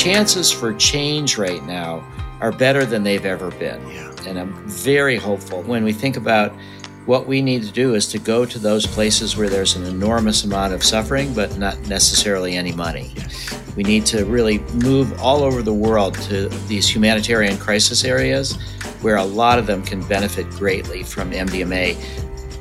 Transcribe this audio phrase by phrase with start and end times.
[0.00, 2.02] chances for change right now
[2.40, 3.86] are better than they've ever been.
[3.90, 4.10] Yeah.
[4.26, 6.52] And I'm very hopeful when we think about
[7.04, 10.44] what we need to do is to go to those places where there's an enormous
[10.44, 13.12] amount of suffering, but not necessarily any money.
[13.14, 13.60] Yes.
[13.76, 18.56] We need to really move all over the world to these humanitarian crisis areas
[19.02, 21.94] where a lot of them can benefit greatly from MDMA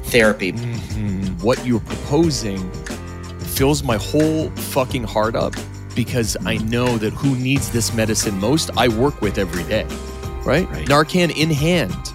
[0.05, 0.51] therapy.
[0.53, 1.41] Mhm.
[1.41, 2.69] What you're proposing
[3.39, 5.55] fills my whole fucking heart up
[5.95, 9.85] because I know that who needs this medicine most, I work with every day,
[10.43, 10.69] right?
[10.69, 10.87] Right.
[10.87, 12.13] Narcan in hand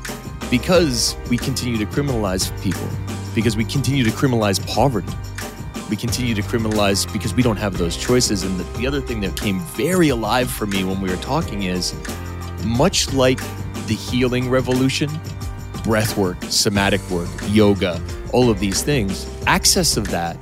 [0.51, 2.89] because we continue to criminalize people,
[3.35, 5.13] because we continue to criminalize poverty.
[5.91, 8.43] We continue to criminalize because we don't have those choices.
[8.43, 11.65] And the, the other thing that came very alive for me when we were talking
[11.65, 11.95] is
[12.65, 13.39] much like
[13.87, 15.11] the healing revolution,
[15.83, 18.01] breath work, somatic work, yoga,
[18.33, 20.37] all of these things, access of that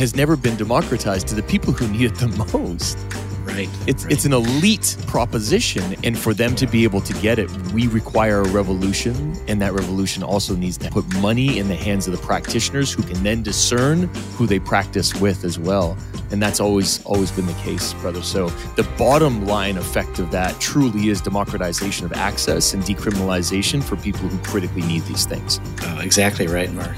[0.00, 2.96] has never been democratized to the people who need it the most.
[3.44, 3.68] Right.
[3.86, 4.12] It's right.
[4.12, 8.40] it's an elite proposition, and for them to be able to get it, we require
[8.40, 12.26] a revolution, and that revolution also needs to put money in the hands of the
[12.26, 14.04] practitioners who can then discern
[14.36, 15.98] who they practice with as well.
[16.30, 18.22] And that's always always been the case, brother.
[18.22, 23.96] So the bottom line effect of that truly is democratization of access and decriminalization for
[23.96, 25.60] people who critically need these things.
[25.82, 26.96] Oh, exactly right, Mark.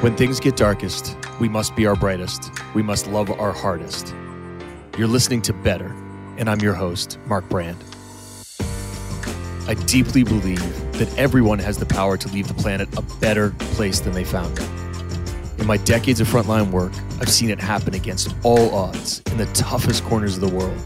[0.00, 2.52] When things get darkest, we must be our brightest.
[2.72, 4.14] We must love our hardest.
[4.96, 5.88] You're listening to Better,
[6.36, 7.82] and I'm your host, Mark Brand.
[9.66, 13.98] I deeply believe that everyone has the power to leave the planet a better place
[13.98, 14.68] than they found it.
[15.60, 19.46] In my decades of frontline work, I've seen it happen against all odds in the
[19.46, 20.78] toughest corners of the world.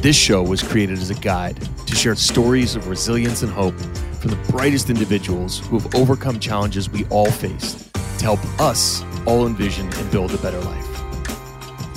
[0.00, 3.78] This show was created as a guide to share stories of resilience and hope
[4.20, 7.89] from the brightest individuals who have overcome challenges we all faced
[8.20, 10.86] to help us all envision and build a better life.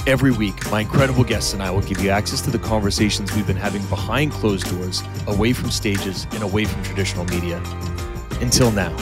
[0.08, 3.48] Every week, my incredible guests and I will give you access to the conversations we've
[3.48, 7.62] been having behind closed doors, away from stages, and away from traditional media.
[8.42, 8.96] Until now,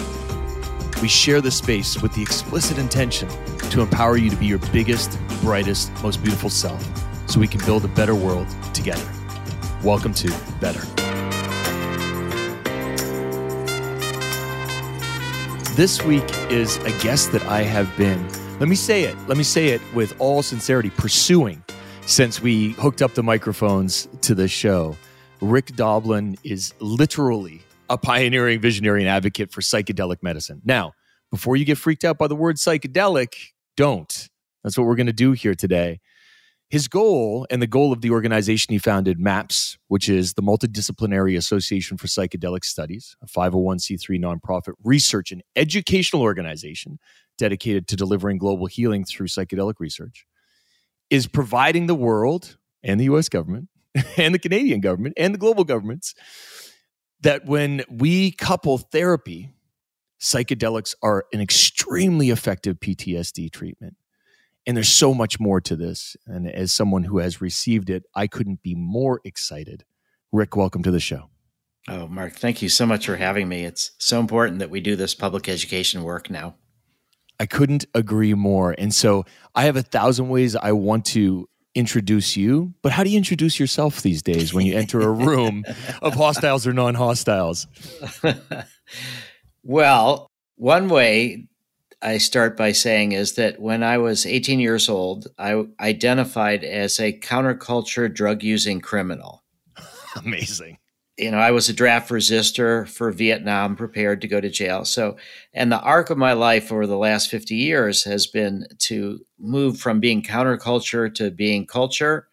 [1.01, 3.29] we share this space with the explicit intention
[3.71, 6.83] to empower you to be your biggest, brightest, most beautiful self
[7.29, 9.07] so we can build a better world together.
[9.83, 11.00] Welcome to Better.
[15.75, 18.27] This week is a guest that I have been,
[18.59, 21.63] let me say it, let me say it with all sincerity, pursuing
[22.05, 24.97] since we hooked up the microphones to the show.
[25.39, 30.61] Rick Doblin is literally a pioneering visionary and advocate for psychedelic medicine.
[30.65, 30.91] Now,
[31.31, 33.33] before you get freaked out by the word psychedelic,
[33.77, 34.29] don't.
[34.65, 36.01] That's what we're going to do here today.
[36.71, 41.35] His goal and the goal of the organization he founded, MAPS, which is the Multidisciplinary
[41.35, 46.97] Association for Psychedelic Studies, a 501c3 nonprofit research and educational organization
[47.37, 50.25] dedicated to delivering global healing through psychedelic research,
[51.09, 53.67] is providing the world and the US government
[54.17, 56.15] and the Canadian government and the global governments
[57.19, 59.49] that when we couple therapy,
[60.21, 63.97] psychedelics are an extremely effective PTSD treatment.
[64.67, 66.15] And there's so much more to this.
[66.27, 69.85] And as someone who has received it, I couldn't be more excited.
[70.31, 71.29] Rick, welcome to the show.
[71.87, 73.65] Oh, Mark, thank you so much for having me.
[73.65, 76.55] It's so important that we do this public education work now.
[77.39, 78.75] I couldn't agree more.
[78.77, 83.09] And so I have a thousand ways I want to introduce you, but how do
[83.09, 85.63] you introduce yourself these days when you enter a room
[86.03, 87.65] of hostiles or non hostiles?
[89.63, 91.47] well, one way
[92.01, 96.99] I start by saying is that when I was 18 years old, I identified as
[96.99, 99.43] a counterculture drug using criminal.
[100.15, 100.77] Amazing.
[101.17, 104.85] You know, I was a draft resistor for Vietnam, prepared to go to jail.
[104.85, 105.17] So,
[105.53, 109.79] and the arc of my life over the last 50 years has been to move
[109.79, 112.27] from being counterculture to being culture,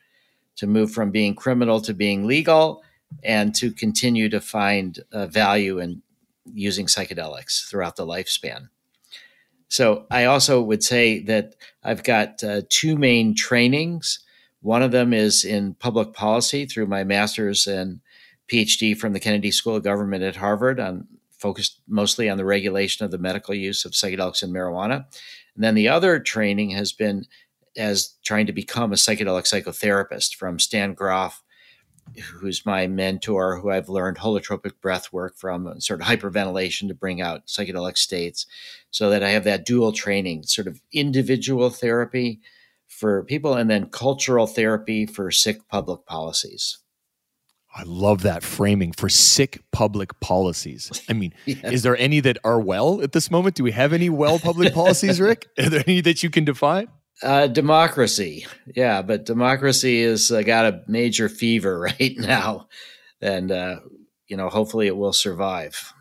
[0.56, 2.82] to move from being criminal to being legal,
[3.22, 6.02] and to continue to find uh, value in
[6.46, 8.68] using psychedelics throughout the lifespan.
[9.68, 11.54] So I also would say that
[11.84, 14.20] I've got uh, two main trainings.
[14.60, 18.00] One of them is in public policy through my master's and
[18.50, 21.06] PhD from the Kennedy School of Government at Harvard, on
[21.38, 25.06] focused mostly on the regulation of the medical use of psychedelics and marijuana.
[25.54, 27.26] And then the other training has been
[27.76, 31.42] as trying to become a psychedelic psychotherapist from Stan Grof,
[32.16, 37.20] who's my mentor, who I've learned holotropic breath work from, sort of hyperventilation to bring
[37.20, 38.46] out psychedelic states,
[38.90, 42.40] so that I have that dual training, sort of individual therapy
[42.88, 46.78] for people and then cultural therapy for sick public policies.
[47.74, 50.90] I love that framing for sick public policies.
[51.08, 51.70] I mean, yeah.
[51.70, 53.54] is there any that are well at this moment?
[53.56, 55.46] Do we have any well public policies, Rick?
[55.58, 56.88] Are there any that you can define?
[57.22, 62.68] Uh, democracy, yeah, but democracy has uh, got a major fever right now,
[63.20, 63.80] and uh,
[64.28, 65.92] you know, hopefully, it will survive.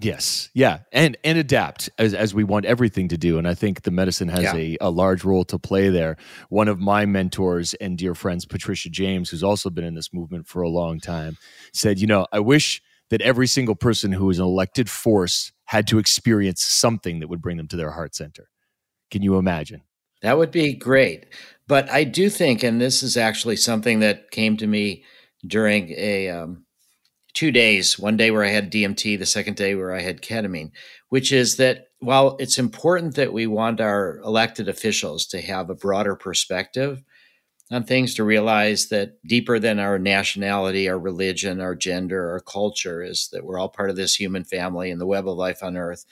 [0.00, 3.82] Yes, yeah, and and adapt as as we want everything to do, and I think
[3.82, 4.56] the medicine has yeah.
[4.56, 6.16] a, a large role to play there.
[6.48, 10.46] One of my mentors and dear friends, Patricia James, who's also been in this movement
[10.46, 11.36] for a long time,
[11.72, 15.86] said, "You know, I wish that every single person who is an elected force had
[15.88, 18.50] to experience something that would bring them to their heart center."
[19.10, 19.82] Can you imagine?
[20.24, 21.26] That would be great,
[21.68, 25.04] but I do think, and this is actually something that came to me
[25.46, 26.64] during a um,
[27.34, 27.98] two days.
[27.98, 30.70] One day where I had DMT, the second day where I had ketamine,
[31.10, 35.74] which is that while it's important that we want our elected officials to have a
[35.74, 37.04] broader perspective
[37.70, 43.02] on things, to realize that deeper than our nationality, our religion, our gender, our culture
[43.02, 45.76] is that we're all part of this human family and the web of life on
[45.76, 46.06] earth,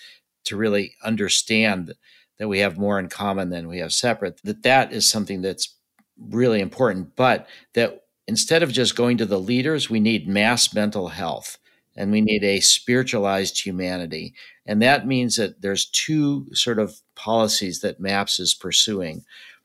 [0.44, 1.94] to really understand
[2.38, 5.76] that we have more in common than we have separate, that that is something that's
[6.19, 11.08] really important, but that instead of just going to the leaders, we need mass mental
[11.08, 11.58] health
[11.96, 14.34] and we need a spiritualized humanity.
[14.67, 19.25] And that means that there's two sort of policies that MAPS is pursuing.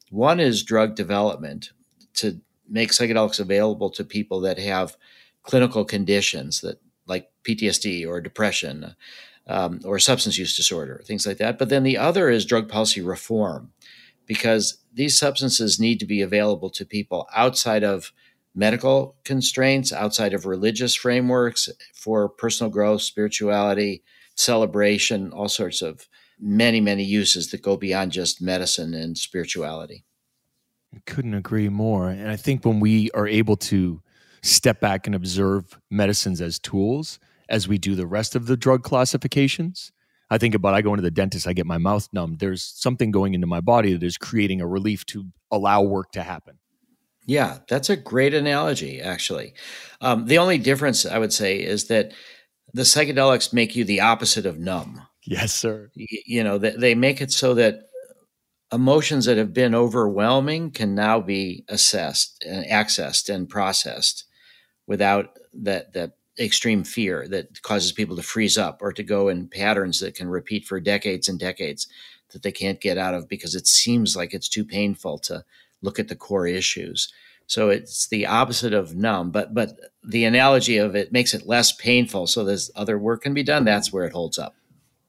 [0.09, 1.71] One is drug development
[2.15, 4.97] to make psychedelics available to people that have
[5.43, 8.95] clinical conditions that like PTSD or depression
[9.47, 11.57] um, or substance use disorder, things like that.
[11.57, 13.71] But then the other is drug policy reform
[14.25, 18.11] because these substances need to be available to people outside of
[18.57, 24.03] medical constraints outside of religious frameworks for personal growth, spirituality,
[24.35, 26.07] celebration, all sorts of
[26.39, 30.03] many, many uses that go beyond just medicine and spirituality.
[30.93, 32.09] I couldn't agree more.
[32.09, 34.01] And I think when we are able to
[34.41, 38.83] step back and observe medicines as tools, as we do the rest of the drug
[38.83, 39.91] classifications,
[40.29, 42.37] I think about I go into the dentist, I get my mouth numb.
[42.39, 46.23] There's something going into my body that is creating a relief to allow work to
[46.23, 46.59] happen.
[47.25, 49.53] Yeah, that's a great analogy, actually.
[49.99, 52.13] Um, the only difference I would say is that
[52.73, 55.01] the psychedelics make you the opposite of numb.
[55.25, 55.91] Yes, sir.
[55.93, 57.89] You, you know, they, they make it so that
[58.71, 64.25] emotions that have been overwhelming can now be assessed and accessed and processed
[64.87, 69.47] without that that extreme fear that causes people to freeze up or to go in
[69.47, 71.87] patterns that can repeat for decades and decades
[72.31, 75.43] that they can't get out of because it seems like it's too painful to
[75.81, 77.11] look at the core issues.
[77.47, 81.71] So it's the opposite of numb, but but the analogy of it makes it less
[81.71, 82.27] painful.
[82.27, 83.63] So there's other work can be done.
[83.63, 84.55] That's where it holds up.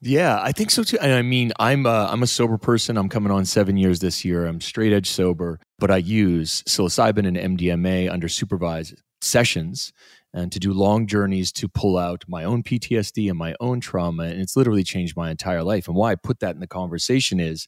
[0.00, 0.98] Yeah, I think so too.
[1.00, 2.96] I mean, I'm a, I'm a sober person.
[2.96, 4.46] I'm coming on seven years this year.
[4.46, 9.92] I'm straight edge sober, but I use psilocybin and MDMA under supervised sessions
[10.34, 14.24] and to do long journeys to pull out my own PTSD and my own trauma.
[14.24, 15.88] And it's literally changed my entire life.
[15.88, 17.66] And why I put that in the conversation is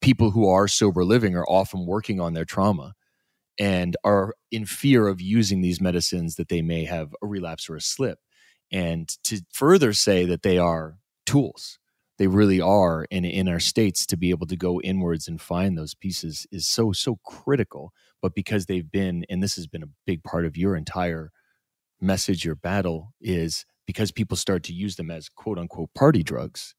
[0.00, 2.94] people who are sober living are often working on their trauma
[3.58, 7.76] and are in fear of using these medicines that they may have a relapse or
[7.76, 8.18] a slip.
[8.70, 11.78] And to further say that they are tools,
[12.18, 15.76] they really are in, in our states to be able to go inwards and find
[15.76, 17.92] those pieces is so, so critical.
[18.20, 21.30] But because they've been, and this has been a big part of your entire
[22.02, 26.74] message, your battle, is because people start to use them as quote unquote party drugs.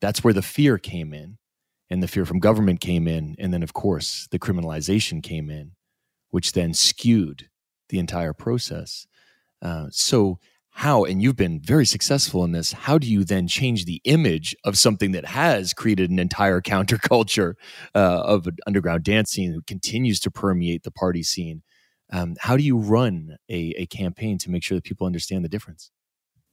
[0.00, 1.38] That's where the fear came in
[1.90, 5.72] and the fear from government came in and then of course the criminalization came in
[6.30, 7.48] which then skewed
[7.88, 9.06] the entire process
[9.62, 10.38] uh, so
[10.70, 14.54] how and you've been very successful in this how do you then change the image
[14.64, 17.54] of something that has created an entire counterculture
[17.94, 21.62] uh, of underground dance scene who continues to permeate the party scene
[22.12, 25.48] um, how do you run a, a campaign to make sure that people understand the
[25.48, 25.90] difference?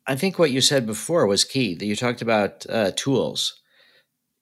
[0.07, 3.61] I think what you said before was key that you talked about uh, tools.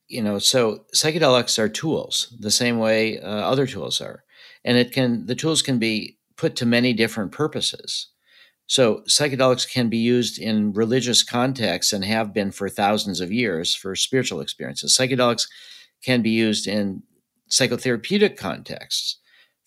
[0.08, 4.24] You know so psychedelics are tools the same way uh, other tools are.
[4.65, 8.08] And it can the tools can be put to many different purposes.
[8.68, 13.75] So psychedelics can be used in religious contexts and have been for thousands of years
[13.75, 14.98] for spiritual experiences.
[14.98, 15.48] Psychedelics
[16.03, 17.03] can be used in
[17.50, 19.18] psychotherapeutic contexts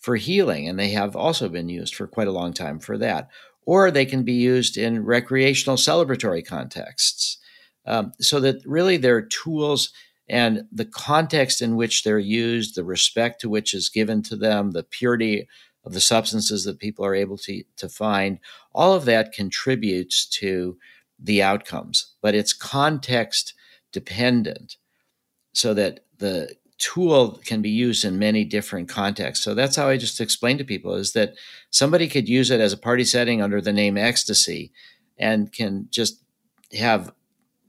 [0.05, 3.27] for healing and they have also been used for quite a long time for that
[3.65, 7.39] or they can be used in recreational celebratory contexts
[7.87, 9.91] um, so that really they're tools
[10.27, 14.71] and the context in which they're used, the respect to which is given to them,
[14.71, 15.47] the purity
[15.83, 18.39] of the substances that people are able to, to find,
[18.73, 20.77] all of that contributes to
[21.19, 22.13] the outcomes.
[22.21, 23.53] But it's context
[23.91, 24.77] dependent
[25.53, 29.43] so that the tool can be used in many different contexts.
[29.43, 31.35] So that's how I just explain to people is that
[31.69, 34.71] somebody could use it as a party setting under the name ecstasy
[35.17, 36.21] and can just
[36.77, 37.13] have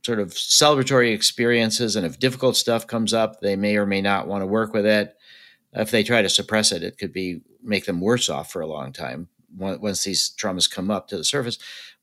[0.05, 1.97] sort of celebratory experiences.
[1.97, 4.87] And if difficult stuff comes up, they may or may not want to work with
[4.87, 5.17] it.
[5.73, 8.67] If they try to suppress it, it could be make them worse off for a
[8.67, 11.59] long time once these traumas come up to the surface.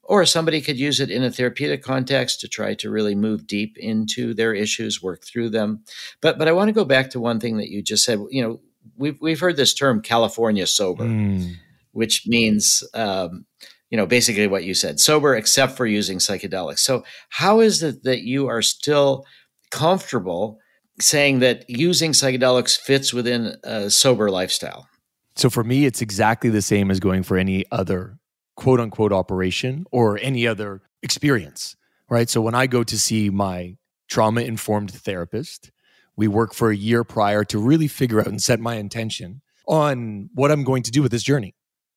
[0.05, 3.77] Or somebody could use it in a therapeutic context to try to really move deep
[3.77, 5.85] into their issues, work through them.
[6.21, 8.19] But but I want to go back to one thing that you just said.
[8.29, 8.59] You know,
[8.97, 11.53] we've we've heard this term California sober, mm.
[11.91, 13.45] which means um,
[13.89, 16.79] you know basically what you said, sober except for using psychedelics.
[16.79, 19.25] So how is it that you are still
[19.71, 20.59] comfortable
[20.99, 24.87] saying that using psychedelics fits within a sober lifestyle?
[25.35, 28.19] So for me, it's exactly the same as going for any other
[28.55, 31.75] quote unquote operation or any other experience,
[32.09, 32.29] right?
[32.29, 35.71] So when I go to see my trauma informed therapist,
[36.15, 40.29] we work for a year prior to really figure out and set my intention on
[40.33, 41.55] what I'm going to do with this journey.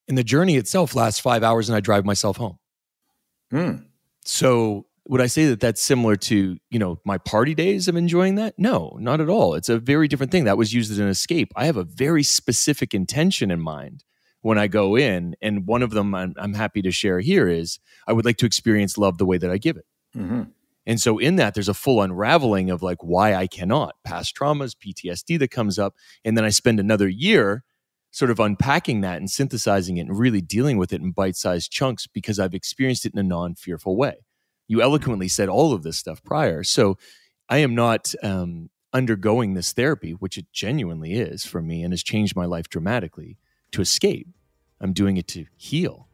[0.09, 2.59] And the journey itself lasts five hours and I drive myself home.
[3.53, 3.87] Mm.
[4.25, 8.37] So would I say that that's similar to, you know, my party days of enjoying
[8.37, 8.55] that?
[8.59, 9.55] No, not at all.
[9.55, 10.45] It's a very different thing.
[10.45, 11.53] That was used as an escape.
[11.57, 14.05] I have a very specific intention in mind
[14.43, 15.37] when I go in.
[15.41, 18.47] And one of them I'm, I'm, happy to share here is I would like to
[18.47, 19.87] experience love the way that I give it.
[20.17, 20.43] Mm-hmm.
[20.87, 24.77] And so in that, there's a full unraveling of like why I cannot, past traumas,
[24.77, 25.97] PTSD that comes up.
[26.25, 27.65] And then I spend another year
[28.13, 31.73] sort of unpacking that and synthesizing it and really dealing with it in bite sized
[31.73, 34.25] chunks because I've experienced it in a non fearful way.
[34.69, 36.63] You eloquently said all of this stuff prior.
[36.63, 36.99] So
[37.49, 42.03] I am not um, undergoing this therapy, which it genuinely is for me and has
[42.03, 43.39] changed my life dramatically
[43.73, 44.29] to escape.
[44.81, 46.07] I'm doing it to heal.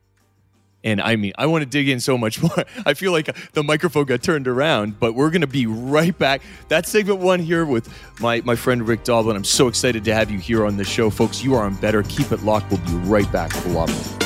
[0.84, 2.64] And I mean, I want to dig in so much more.
[2.84, 6.42] I feel like the microphone got turned around, but we're going to be right back.
[6.68, 9.36] That's segment one here with my, my friend Rick Doblin.
[9.36, 11.42] I'm so excited to have you here on the show, folks.
[11.42, 12.02] You are on better.
[12.04, 12.70] Keep it locked.
[12.70, 14.21] We'll be right back with a lot more.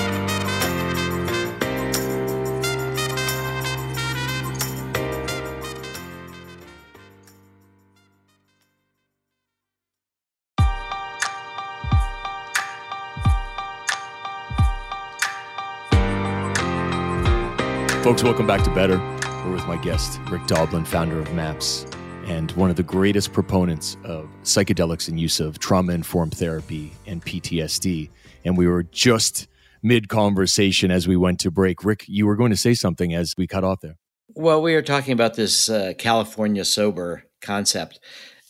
[18.17, 18.97] Folks, welcome back to Better.
[19.45, 21.85] We're with my guest, Rick Doblin, founder of MAPS,
[22.25, 27.23] and one of the greatest proponents of psychedelics and use of trauma informed therapy and
[27.23, 28.09] PTSD.
[28.47, 29.49] And we were just
[29.83, 31.85] mid conversation as we went to break.
[31.85, 33.99] Rick, you were going to say something as we cut off there.
[34.29, 38.01] Well, we were talking about this uh, California sober concept.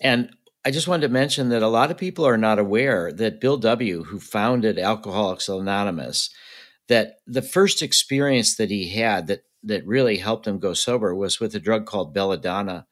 [0.00, 0.30] And
[0.64, 3.56] I just wanted to mention that a lot of people are not aware that Bill
[3.56, 6.30] W., who founded Alcoholics Anonymous,
[6.86, 11.40] that the first experience that he had that that really helped him go sober was
[11.40, 12.86] with a drug called belladonna,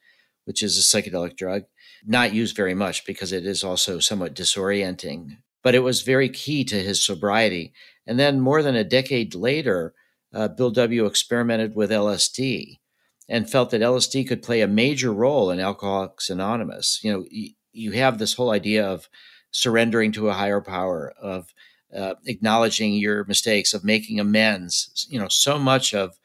[0.45, 1.62] which is a psychedelic drug,
[2.04, 6.64] not used very much because it is also somewhat disorienting, but it was very key
[6.64, 7.73] to his sobriety.
[8.07, 9.95] And then more than a decade later,
[10.35, 11.07] uh, Bill W.
[11.07, 12.81] experimented with LSD
[13.28, 17.00] and felt that LSD could play a major role in Alcoholics Anonymous.
[17.02, 19.09] You know, y- you have this whole idea of
[19.50, 21.54] surrendering to a higher power, of
[21.97, 25.07] uh, acknowledging your mistakes, of making amends.
[25.09, 26.19] You know, so much of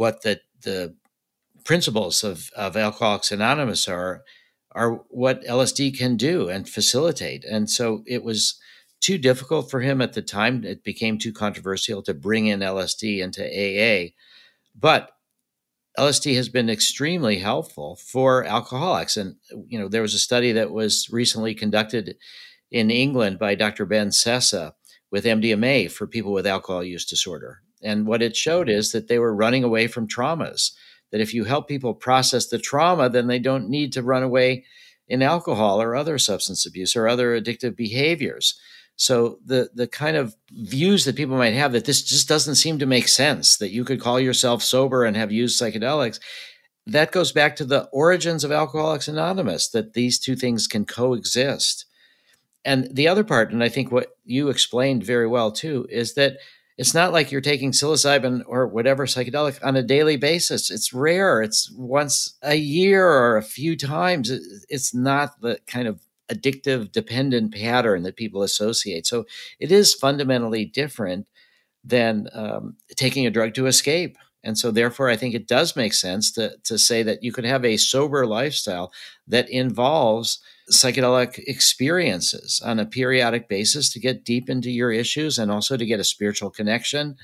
[0.00, 0.96] what the the
[1.62, 4.22] principles of, of Alcoholics Anonymous are
[4.72, 7.44] are what LSD can do and facilitate.
[7.44, 8.58] And so it was
[9.00, 10.64] too difficult for him at the time.
[10.64, 14.12] It became too controversial to bring in LSD into AA.
[14.74, 15.10] But
[15.98, 19.18] LSD has been extremely helpful for alcoholics.
[19.18, 22.16] And, you know, there was a study that was recently conducted
[22.70, 23.84] in England by Dr.
[23.84, 24.72] Ben Sessa
[25.10, 27.62] with MDMA for people with alcohol use disorder.
[27.82, 30.72] And what it showed is that they were running away from traumas.
[31.10, 34.64] That if you help people process the trauma, then they don't need to run away
[35.08, 38.58] in alcohol or other substance abuse or other addictive behaviors.
[38.96, 42.78] So the the kind of views that people might have that this just doesn't seem
[42.78, 46.20] to make sense that you could call yourself sober and have used psychedelics
[46.86, 51.84] that goes back to the origins of Alcoholics Anonymous that these two things can coexist.
[52.64, 56.38] And the other part, and I think what you explained very well too, is that
[56.80, 60.70] it's not like you're taking psilocybin or whatever psychedelic on a daily basis.
[60.70, 61.42] It's rare.
[61.42, 64.30] It's once a year or a few times.
[64.70, 66.00] It's not the kind of
[66.32, 69.06] addictive dependent pattern that people associate.
[69.06, 69.26] So
[69.58, 71.26] it is fundamentally different
[71.84, 74.16] than um, taking a drug to escape.
[74.42, 77.44] And so, therefore, I think it does make sense to, to say that you could
[77.44, 78.90] have a sober lifestyle
[79.28, 80.38] that involves
[80.70, 85.86] psychedelic experiences on a periodic basis to get deep into your issues and also to
[85.86, 87.16] get a spiritual connection,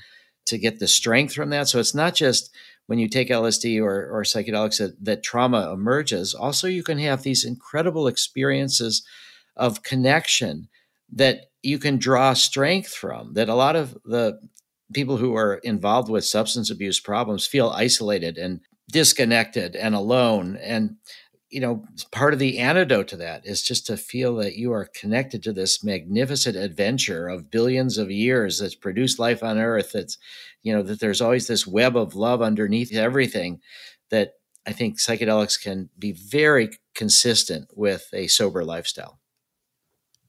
[0.45, 1.67] to get the strength from that.
[1.67, 2.53] So, it's not just
[2.87, 6.33] when you take LSD or, or psychedelics that, that trauma emerges.
[6.33, 9.05] Also, you can have these incredible experiences
[9.55, 10.69] of connection
[11.11, 13.33] that you can draw strength from.
[13.33, 14.39] That a lot of the
[14.93, 20.57] people who are involved with substance abuse problems feel isolated and disconnected and alone.
[20.57, 20.95] And
[21.49, 24.89] you know, part of the antidote to that is just to feel that you are
[24.93, 29.91] connected to this magnificent adventure of billions of years that's produced life on Earth.
[29.93, 30.17] That's,
[30.61, 33.61] you know, that there's always this web of love underneath everything
[34.09, 34.33] that
[34.65, 39.19] I think psychedelics can be very consistent with a sober lifestyle.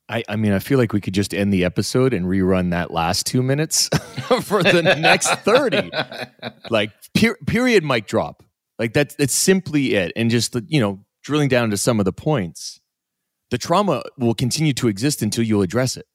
[0.09, 2.93] I, I mean, I feel like we could just end the episode and rerun that
[2.93, 3.89] last two minutes
[4.43, 5.91] for the next 30.
[6.71, 8.43] Like, per- period, mic drop.
[8.79, 10.13] Like, that's, that's simply it.
[10.17, 12.81] And just, you know, drilling down to some of the points,
[13.51, 16.07] the trauma will continue to exist until you address it.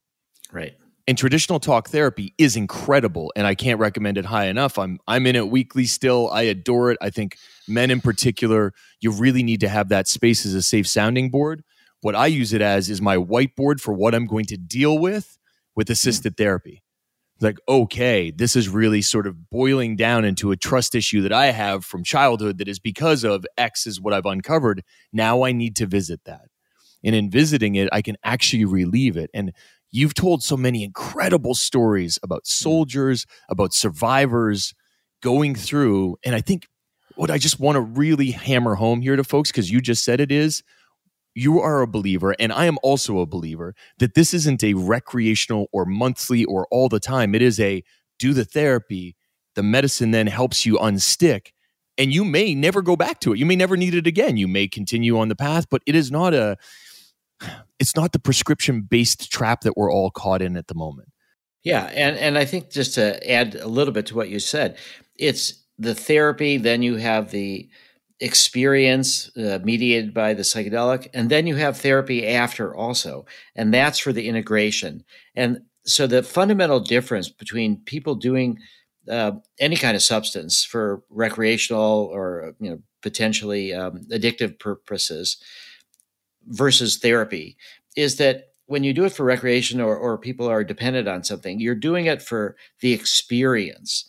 [0.51, 0.73] Right.
[1.07, 4.79] And traditional talk therapy is incredible, and I can't recommend it high enough.
[4.79, 6.31] I'm I'm in it weekly still.
[6.31, 6.97] I adore it.
[6.99, 10.87] I think men in particular, you really need to have that space as a safe
[10.87, 11.63] sounding board.
[12.01, 15.37] What I use it as is my whiteboard for what I'm going to deal with
[15.75, 16.37] with assisted mm.
[16.37, 16.81] therapy
[17.43, 21.47] like, okay, this is really sort of boiling down into a trust issue that I
[21.47, 24.83] have from childhood that is because of X is what I've uncovered.
[25.11, 26.47] Now I need to visit that.
[27.03, 29.29] And in visiting it, I can actually relieve it.
[29.33, 29.53] And
[29.91, 32.47] you've told so many incredible stories about mm.
[32.47, 34.73] soldiers, about survivors
[35.21, 36.17] going through.
[36.25, 36.67] And I think
[37.15, 40.19] what I just want to really hammer home here to folks, because you just said
[40.19, 40.63] it is
[41.35, 45.67] you are a believer, and I am also a believer, that this isn't a recreational
[45.71, 47.33] or monthly or all the time.
[47.33, 47.83] It is a
[48.19, 49.15] do the therapy.
[49.55, 51.51] The medicine then helps you unstick,
[51.97, 53.39] and you may never go back to it.
[53.39, 54.37] You may never need it again.
[54.37, 56.57] You may continue on the path, but it is not a
[57.79, 61.09] it's not the prescription based trap that we're all caught in at the moment.
[61.63, 64.77] Yeah, and and I think just to add a little bit to what you said,
[65.17, 66.57] it's the therapy.
[66.57, 67.69] Then you have the
[68.19, 73.99] experience uh, mediated by the psychedelic and then you have therapy after also and that's
[73.99, 75.03] for the integration.
[75.35, 78.59] And so the fundamental difference between people doing
[79.09, 85.37] uh, any kind of substance for recreational or you know potentially um, addictive purposes
[86.47, 87.57] versus therapy
[87.97, 91.59] is that when you do it for recreation or, or people are dependent on something
[91.59, 94.05] you're doing it for the experience.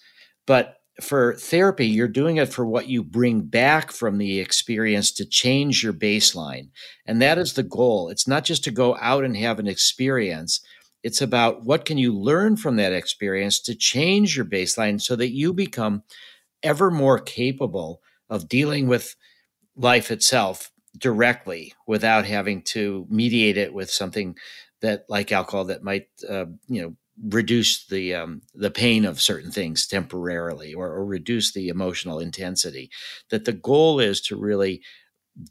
[0.47, 5.25] But for therapy, you're doing it for what you bring back from the experience to
[5.25, 6.69] change your baseline.
[7.07, 8.09] And that is the goal.
[8.09, 10.61] It's not just to go out and have an experience.
[11.03, 15.33] It's about what can you learn from that experience to change your baseline so that
[15.33, 16.05] you become
[16.63, 19.17] ever more capable of dealing with
[19.77, 24.37] life itself directly without having to mediate it with something
[24.81, 29.51] that like alcohol that might uh, you know reduce the um, the pain of certain
[29.51, 32.91] things temporarily or, or reduce the emotional intensity
[33.31, 34.83] that the goal is to really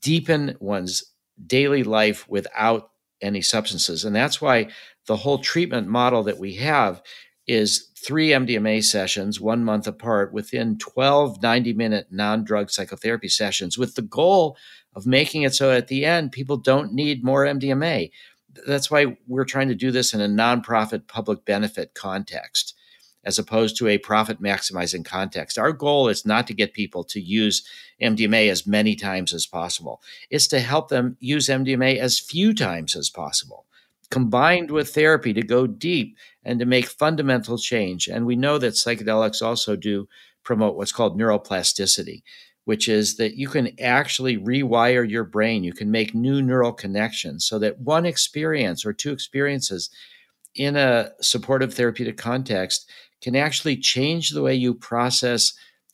[0.02, 1.04] deepen one's
[1.46, 4.06] daily life without any substances.
[4.06, 4.70] And that's why
[5.08, 7.02] the whole treatment model that we have
[7.48, 13.78] is three MDMA sessions, one month apart, within 12 90 minute non drug psychotherapy sessions,
[13.78, 14.58] with the goal
[14.96, 18.12] of making it so at the end, people don't need more MDMA
[18.68, 22.76] that's why we're trying to do this in a nonprofit public benefit context
[23.26, 25.58] as opposed to a profit maximizing context.
[25.58, 27.64] Our goal is not to get people to use
[28.02, 30.02] MDMA as many times as possible.
[30.30, 33.66] It's to help them use MDMA as few times as possible,
[34.12, 38.08] combined with therapy to go deep and to make fundamental change.
[38.08, 40.10] And we know that psychedelics also do
[40.44, 42.24] promote what's called neuroplasticity,
[42.66, 45.64] which is that you can actually rewire your brain.
[45.64, 49.90] You can make new neural connections so that one experience or two experiences
[50.56, 52.90] in a supportive therapeutic context
[53.22, 55.54] can actually change the way you process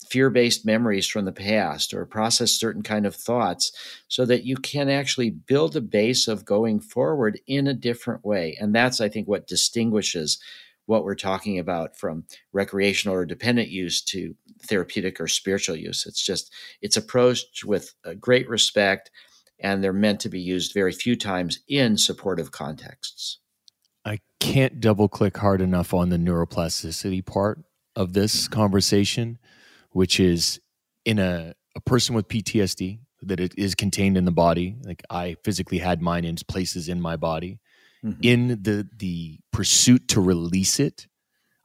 [0.09, 3.71] fear-based memories from the past or process certain kind of thoughts
[4.07, 8.57] so that you can actually build a base of going forward in a different way
[8.59, 10.39] and that's i think what distinguishes
[10.89, 16.07] what we're talking about from recreational or dependent use to therapeutic or spiritual use.
[16.07, 19.11] It's just, it's approached with great respect
[19.59, 23.37] and they're meant to be used very few times in supportive contexts.
[24.03, 27.59] I can't double click hard enough on the neuroplasticity part
[27.95, 28.53] of this mm-hmm.
[28.53, 29.37] conversation,
[29.91, 30.59] which is
[31.05, 34.75] in a, a person with PTSD that it is contained in the body.
[34.83, 37.59] Like I physically had mine in places in my body
[38.03, 38.19] mm-hmm.
[38.21, 41.07] in the the pursuit to release it,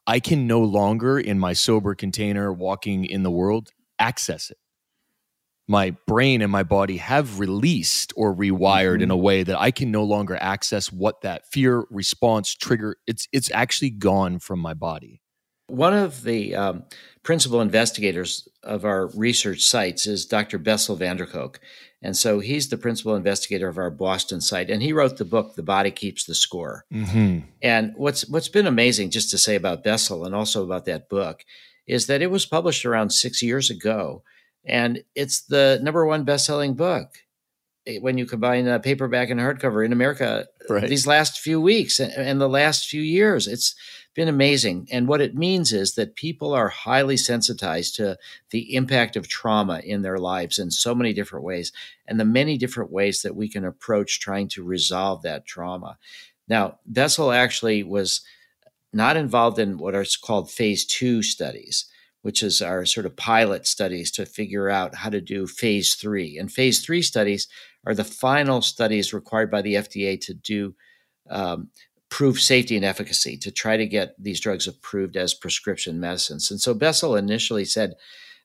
[0.07, 4.59] I can no longer in my sober container walking in the world access it.
[5.67, 9.03] My brain and my body have released or rewired mm-hmm.
[9.05, 13.29] in a way that I can no longer access what that fear response trigger it's
[13.33, 15.23] it's actually gone from my body.
[15.69, 16.85] One of the um,
[17.23, 20.59] principal investigators of our research sites is Dr.
[20.59, 21.59] Bessel van der Kolk.
[22.05, 24.69] And so he's the principal investigator of our Boston site.
[24.69, 26.85] And he wrote the book, The Body Keeps the Score.
[26.93, 27.47] Mm-hmm.
[27.63, 31.47] And what's what's been amazing, just to say about Bessel and also about that book,
[31.87, 34.23] is that it was published around six years ago.
[34.67, 37.09] And it's the number one best-selling book
[38.01, 40.89] when you combine uh, paperback and hardcover in America right.
[40.89, 43.47] these last few weeks and, and the last few years.
[43.47, 43.75] It's
[44.15, 44.89] been amazing.
[44.91, 48.17] And what it means is that people are highly sensitized to
[48.51, 51.73] the impact of trauma in their lives in so many different ways
[52.07, 55.99] and the many different ways that we can approach trying to resolve that trauma.
[56.49, 58.21] Now, Bessel actually was
[58.93, 61.87] not involved in what are called phase two studies
[62.25, 66.39] which is our sort of pilot studies to figure out how to do phase three.
[66.39, 67.49] And phase three studies
[67.85, 70.75] are the final studies required by the FDA to do
[71.29, 71.69] um,
[72.15, 76.49] prove safety and efficacy to try to get these drugs approved as prescription medicines.
[76.49, 77.95] And so Bessel initially said,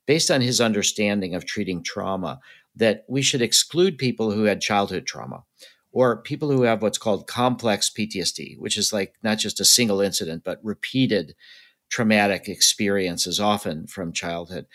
[0.08, 2.40] based on his understanding of treating trauma,
[2.76, 5.44] that we should exclude people who had childhood trauma
[5.92, 10.02] or people who have what's called complex PTSD, which is like not just a single
[10.02, 11.36] incident, but repeated
[11.92, 14.66] traumatic experiences, often from childhood,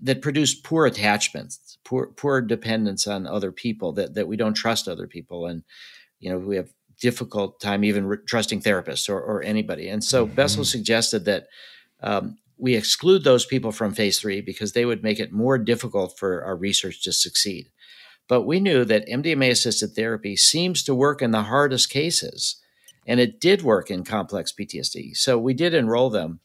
[0.00, 4.86] that produce poor attachments, poor poor dependence on other people, that that we don't trust
[4.86, 5.64] other people, and
[6.20, 9.88] you know we have difficult time even re- trusting therapists or, or anybody.
[9.88, 10.34] And so mm-hmm.
[10.34, 11.46] Bessel suggested that
[12.02, 16.18] um, we exclude those people from phase three because they would make it more difficult
[16.18, 17.68] for our research to succeed.
[18.28, 22.60] But we knew that MDMA assisted therapy seems to work in the hardest cases.
[23.06, 25.16] And it did work in complex PTSD.
[25.16, 26.40] So we did enroll them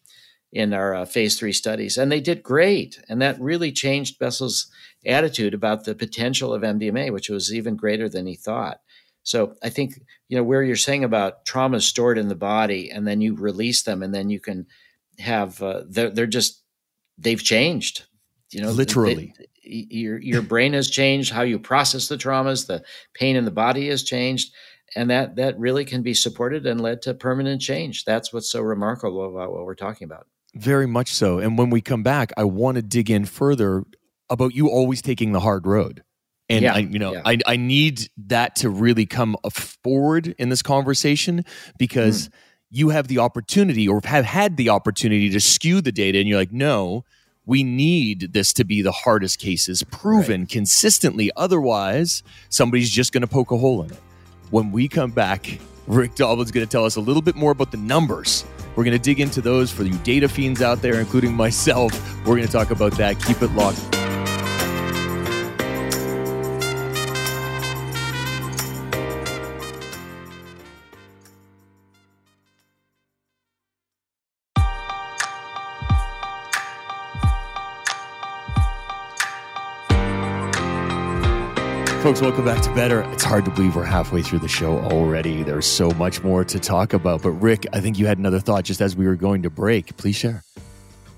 [0.53, 2.99] in our uh, phase three studies, and they did great.
[3.07, 4.69] And that really changed Bessel's
[5.05, 8.81] attitude about the potential of MDMA, which was even greater than he thought.
[9.23, 13.07] So I think you know where you're saying about trauma stored in the body, and
[13.07, 14.67] then you release them, and then you can
[15.19, 16.61] have uh, they're they're just
[17.17, 18.05] they've changed.
[18.51, 21.31] You know, literally, they, your your brain has changed.
[21.31, 24.53] How you process the traumas, the pain in the body has changed
[24.95, 28.05] and that that really can be supported and led to permanent change.
[28.05, 30.27] That's what's so remarkable about what we're talking about.
[30.53, 31.39] Very much so.
[31.39, 33.83] And when we come back, I want to dig in further
[34.29, 36.03] about you always taking the hard road.
[36.51, 37.21] And yeah, I, you know, yeah.
[37.25, 41.45] I, I need that to really come forward in this conversation
[41.77, 42.33] because mm.
[42.69, 46.37] you have the opportunity or have had the opportunity to skew the data and you're
[46.37, 47.05] like, no,
[47.45, 50.49] we need this to be the hardest cases proven right.
[50.49, 51.31] consistently.
[51.35, 53.99] Otherwise, somebody's just going to poke a hole in it.
[54.49, 57.71] When we come back, Rick Doblin's going to tell us a little bit more about
[57.71, 61.33] the numbers we're going to dig into those for you data fiends out there, including
[61.33, 61.91] myself.
[62.19, 63.19] We're going to talk about that.
[63.21, 64.00] Keep it locked.
[82.21, 83.01] Welcome back to Better.
[83.13, 85.41] It's hard to believe we're halfway through the show already.
[85.41, 87.23] There's so much more to talk about.
[87.23, 89.97] But, Rick, I think you had another thought just as we were going to break.
[89.97, 90.43] Please share.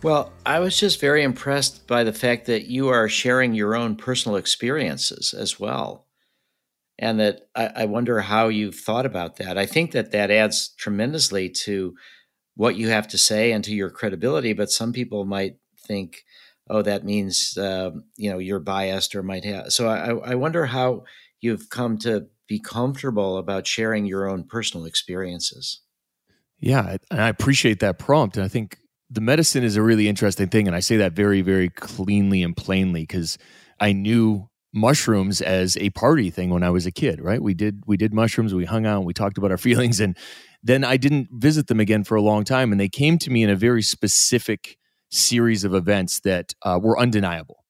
[0.01, 3.97] Well, I was just very impressed by the fact that you are sharing your own
[3.97, 6.07] personal experiences as well.
[6.97, 9.57] And that I, I wonder how you've thought about that.
[9.57, 11.95] I think that that adds tremendously to
[12.55, 14.53] what you have to say and to your credibility.
[14.53, 16.23] But some people might think,
[16.69, 19.71] oh, that means uh, you know you're biased or might have.
[19.71, 21.03] So I, I wonder how
[21.41, 25.81] you've come to be comfortable about sharing your own personal experiences.
[26.59, 28.37] Yeah, and I appreciate that prompt.
[28.37, 28.77] And I think
[29.09, 32.55] the medicine is a really interesting thing, and I say that very, very cleanly and
[32.55, 33.37] plainly because
[33.79, 37.21] I knew mushrooms as a party thing when I was a kid.
[37.21, 37.41] Right?
[37.41, 38.53] We did we did mushrooms.
[38.53, 39.05] We hung out.
[39.05, 40.17] We talked about our feelings, and
[40.63, 42.71] then I didn't visit them again for a long time.
[42.71, 44.77] And they came to me in a very specific
[45.13, 47.63] series of events that uh, were undeniable.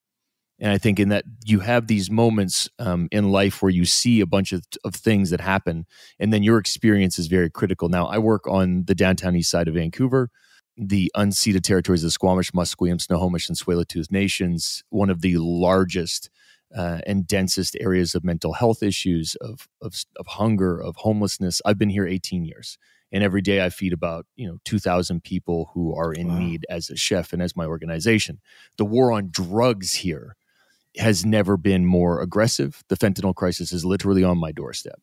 [0.60, 4.21] And I think in that you have these moments um, in life where you see
[4.21, 5.86] a bunch of, of things that happen,
[6.19, 7.89] and then your experience is very critical.
[7.89, 10.29] Now, I work on the downtown east side of Vancouver,
[10.77, 16.29] the unceded territories of Squamish, Musqueam, Snohomish, and Tsleil-Waututh nations, one of the largest
[16.75, 21.62] uh, and densest areas of mental health issues, of, of, of hunger, of homelessness.
[21.65, 22.77] I've been here 18 years
[23.13, 26.39] and every day I feed about you know 2,000 people who are in wow.
[26.39, 28.41] need as a chef and as my organization.
[28.78, 30.36] The war on drugs here
[30.97, 32.84] has never been more aggressive.
[32.89, 34.99] The fentanyl crisis is literally on my doorstep,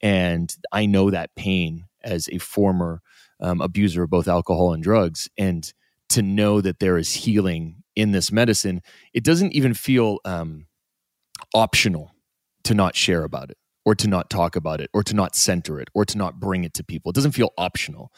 [0.00, 3.02] and I know that pain as a former
[3.40, 5.70] um, abuser of both alcohol and drugs, and
[6.10, 8.80] to know that there is healing in this medicine,
[9.12, 10.66] it doesn't even feel um,
[11.52, 12.12] optional
[12.62, 13.57] to not share about it
[13.88, 16.62] or to not talk about it or to not center it or to not bring
[16.62, 17.08] it to people.
[17.08, 18.12] It doesn't feel optional.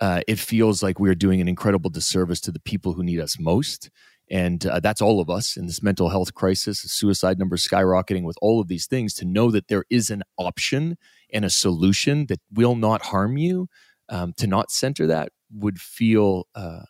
[0.00, 3.38] uh, it feels like we're doing an incredible disservice to the people who need us
[3.38, 3.90] most.
[4.30, 8.36] And uh, that's all of us in this mental health crisis, suicide numbers skyrocketing with
[8.40, 10.96] all of these things to know that there is an option
[11.32, 13.68] and a solution that will not harm you.
[14.10, 16.82] Um, to not center that would feel, uh,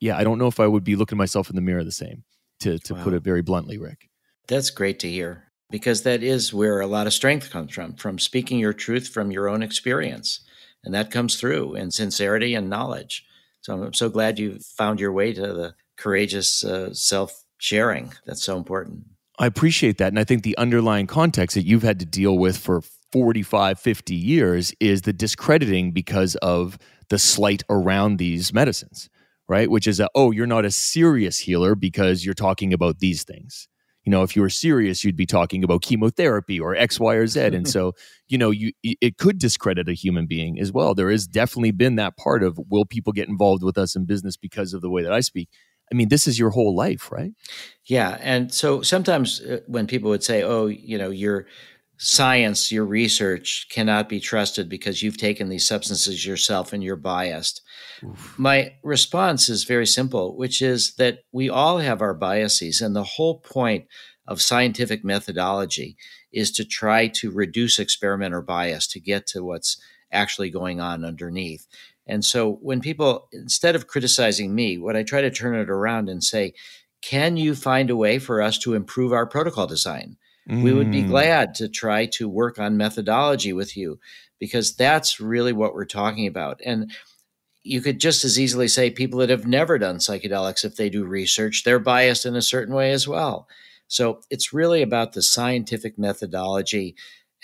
[0.00, 2.24] yeah, I don't know if I would be looking myself in the mirror the same,
[2.60, 3.04] to, to wow.
[3.04, 4.10] put it very bluntly, Rick.
[4.48, 8.18] That's great to hear because that is where a lot of strength comes from, from
[8.18, 10.40] speaking your truth from your own experience.
[10.84, 13.24] And that comes through in sincerity and knowledge.
[13.60, 18.12] So I'm so glad you found your way to the courageous uh, self sharing.
[18.24, 19.04] That's so important.
[19.38, 20.08] I appreciate that.
[20.08, 24.14] And I think the underlying context that you've had to deal with for 45, 50
[24.14, 26.78] years is the discrediting because of
[27.08, 29.08] the slight around these medicines,
[29.48, 29.70] right?
[29.70, 33.68] Which is a, oh, you're not a serious healer because you're talking about these things
[34.08, 37.26] you know if you were serious you'd be talking about chemotherapy or x y or
[37.26, 37.40] z.
[37.58, 37.92] And so
[38.26, 40.94] you know you it could discredit a human being as well.
[40.94, 44.38] There has definitely been that part of will people get involved with us in business
[44.38, 45.50] because of the way that i speak?
[45.92, 47.32] I mean this is your whole life right?
[47.84, 51.46] Yeah and so sometimes uh, when people would say oh you know you're
[51.98, 57.60] science, your research cannot be trusted because you've taken these substances yourself and you're biased.
[58.04, 58.38] Oof.
[58.38, 62.80] My response is very simple, which is that we all have our biases.
[62.80, 63.86] And the whole point
[64.26, 65.96] of scientific methodology
[66.32, 69.80] is to try to reduce experimenter bias to get to what's
[70.12, 71.66] actually going on underneath.
[72.06, 76.08] And so when people, instead of criticizing me, what I try to turn it around
[76.08, 76.54] and say,
[77.02, 80.16] can you find a way for us to improve our protocol design?
[80.48, 80.62] Mm.
[80.62, 81.08] We would be mm.
[81.08, 83.98] glad to try to work on methodology with you
[84.38, 86.60] because that's really what we're talking about.
[86.64, 86.90] And
[87.62, 91.04] you could just as easily say people that have never done psychedelics, if they do
[91.04, 93.48] research, they're biased in a certain way as well.
[93.88, 96.94] So it's really about the scientific methodology.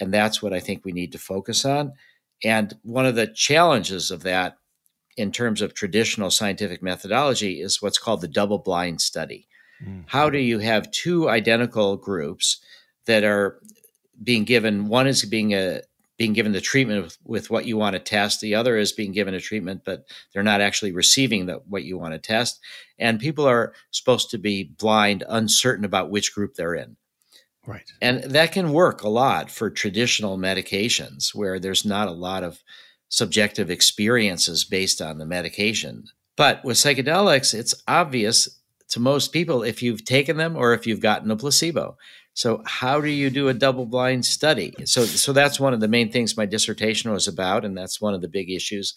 [0.00, 1.92] And that's what I think we need to focus on.
[2.42, 4.56] And one of the challenges of that
[5.16, 9.46] in terms of traditional scientific methodology is what's called the double blind study.
[9.82, 10.02] Mm-hmm.
[10.06, 12.60] How do you have two identical groups
[13.06, 13.60] that are
[14.22, 14.88] being given.
[14.88, 15.82] One is being a
[16.16, 18.40] being given the treatment with, with, what you want to test.
[18.40, 21.98] The other is being given a treatment, but they're not actually receiving the, what you
[21.98, 22.60] want to test.
[23.00, 26.96] And people are supposed to be blind, uncertain about which group they're in.
[27.66, 27.90] Right.
[28.00, 32.62] And that can work a lot for traditional medications where there's not a lot of
[33.08, 36.04] subjective experiences based on the medication.
[36.36, 41.00] But with psychedelics, it's obvious to most people if you've taken them or if you've
[41.00, 41.96] gotten a placebo.
[42.34, 44.74] So how do you do a double blind study?
[44.84, 48.12] So so that's one of the main things my dissertation was about and that's one
[48.12, 48.94] of the big issues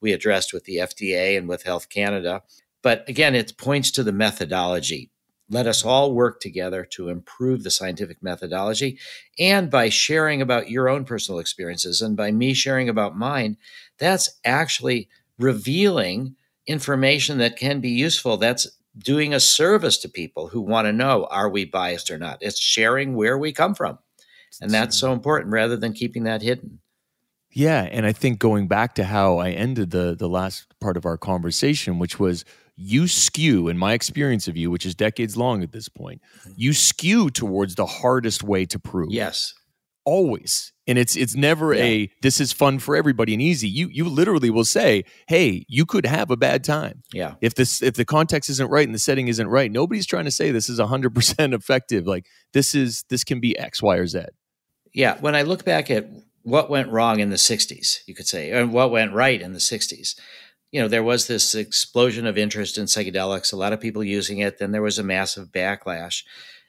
[0.00, 2.42] we addressed with the FDA and with Health Canada.
[2.82, 5.10] But again, it points to the methodology.
[5.48, 8.98] Let us all work together to improve the scientific methodology.
[9.38, 13.56] And by sharing about your own personal experiences and by me sharing about mine,
[13.98, 18.36] that's actually revealing information that can be useful.
[18.36, 22.38] That's doing a service to people who want to know are we biased or not.
[22.40, 23.98] It's sharing where we come from.
[24.60, 26.80] And that's so important rather than keeping that hidden.
[27.52, 31.04] Yeah, and I think going back to how I ended the the last part of
[31.04, 32.44] our conversation, which was
[32.76, 36.52] you skew, in my experience of you, which is decades long at this point, mm-hmm.
[36.56, 39.10] you skew towards the hardest way to prove.
[39.10, 39.54] Yes
[40.04, 40.72] always.
[40.86, 41.84] And it's it's never yeah.
[41.84, 43.68] a this is fun for everybody and easy.
[43.68, 47.02] You you literally will say hey you could have a bad time.
[47.12, 47.34] Yeah.
[47.40, 50.30] If this if the context isn't right and the setting isn't right nobody's trying to
[50.30, 52.06] say this is 100% effective.
[52.06, 54.24] Like this is this can be x y or z.
[54.92, 56.08] Yeah when i look back at
[56.42, 59.58] what went wrong in the 60s you could say and what went right in the
[59.58, 60.18] 60s
[60.72, 64.38] you know there was this explosion of interest in psychedelics a lot of people using
[64.38, 66.24] it then there was a massive backlash.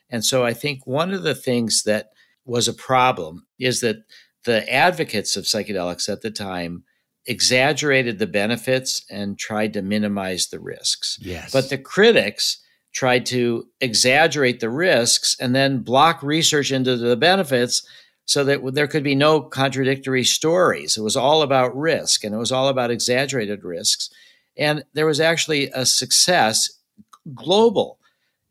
[0.10, 2.12] And so i think one of the things that
[2.46, 3.98] was a problem is that
[4.46, 6.84] the advocates of psychedelics at the time
[7.28, 11.20] exaggerated the benefits and tried to minimize the risks.
[11.22, 11.52] Yes.
[11.52, 12.58] But the critics
[12.94, 17.86] tried to exaggerate the risks and then block research into the benefits
[18.26, 20.98] so that there could be no contradictory stories.
[20.98, 24.10] It was all about risk and it was all about exaggerated risks.
[24.58, 26.70] And there was actually a success
[27.34, 28.00] global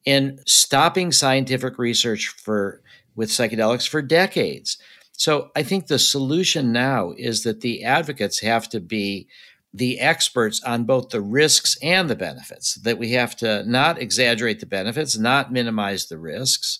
[0.05, 2.83] in stopping scientific research for
[3.20, 4.78] with psychedelics for decades.
[5.12, 9.28] So I think the solution now is that the advocates have to be
[9.74, 14.61] the experts on both the risks and the benefits, that we have to not exaggerate
[14.61, 16.78] the benefits, not minimize the risks,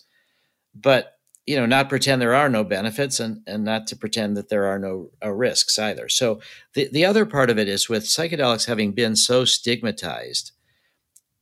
[0.73, 4.49] but you know, not pretend there are no benefits and, and not to pretend that
[4.49, 6.09] there are no uh, risks either.
[6.09, 6.41] So
[6.73, 10.53] the, the other part of it is with psychedelics having been so stigmatized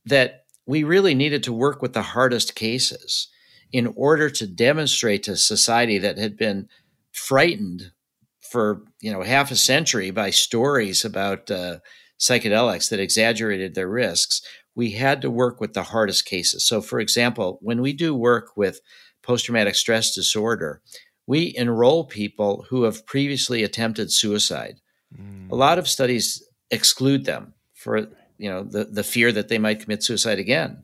[0.03, 3.29] that we really needed to work with the hardest cases
[3.71, 6.67] in order to demonstrate to society that had been
[7.12, 7.91] frightened
[8.39, 11.79] for you know half a century by stories about uh,
[12.19, 14.41] psychedelics that exaggerated their risks,
[14.75, 16.65] we had to work with the hardest cases.
[16.65, 18.82] So, for example, when we do work with
[19.21, 20.82] post traumatic stress disorder,
[21.27, 24.75] we enroll people who have previously attempted suicide.
[25.15, 25.51] Mm.
[25.51, 29.82] A lot of studies exclude them for you know the, the fear that they might
[29.82, 30.84] commit suicide again.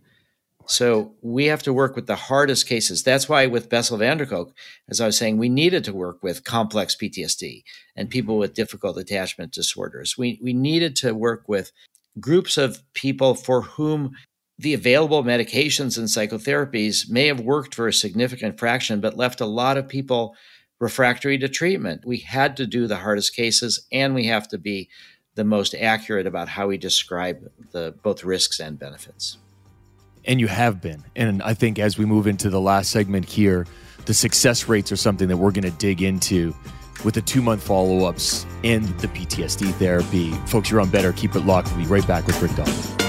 [0.67, 3.04] So we have to work with the hardest cases.
[3.04, 4.54] That's why with Bessel van der Kolk,
[4.89, 7.63] as I was saying, we needed to work with complex PTSD
[7.95, 8.12] and mm-hmm.
[8.12, 10.17] people with difficult attachment disorders.
[10.17, 11.71] We we needed to work with
[12.19, 14.15] groups of people for whom
[14.58, 19.45] the available medications and psychotherapies may have worked for a significant fraction, but left a
[19.45, 20.36] lot of people
[20.80, 22.06] refractory to treatment.
[22.06, 24.89] We had to do the hardest cases, and we have to be
[25.36, 29.38] the most accurate about how we describe the both risks and benefits.
[30.28, 31.04] And you have been.
[31.16, 33.68] And I think as we move into the last segment here,
[34.06, 36.56] the success rates are something that we're going to dig into
[37.04, 40.32] with the two month follow ups and the PTSD therapy.
[40.48, 41.14] Folks, you're on better.
[41.14, 41.70] Keep it locked.
[41.70, 43.05] We'll be right back with Rick Doblin.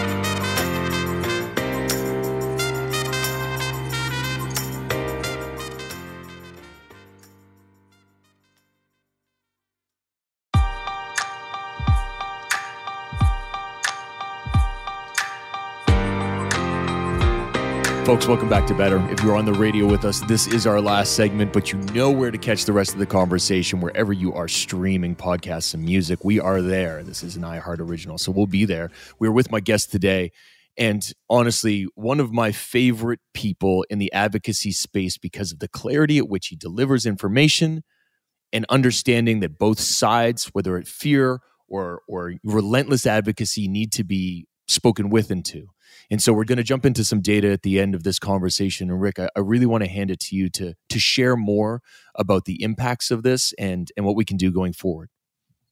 [18.16, 18.96] Folks, welcome back to Better.
[19.10, 22.10] If you're on the radio with us, this is our last segment, but you know
[22.10, 26.24] where to catch the rest of the conversation wherever you are streaming podcasts and music.
[26.24, 27.02] We are there.
[27.02, 28.90] This is an iHeart original, so we'll be there.
[29.18, 30.32] We're with my guest today,
[30.78, 36.16] and honestly, one of my favorite people in the advocacy space because of the clarity
[36.16, 37.84] at which he delivers information
[38.50, 44.46] and understanding that both sides, whether it fear or or relentless advocacy, need to be
[44.66, 45.68] spoken with into.
[46.10, 48.90] And so we're going to jump into some data at the end of this conversation.
[48.90, 51.82] And Rick, I, I, really want to hand it to you to to share more
[52.14, 55.10] about the impacts of this and and what we can do going forward.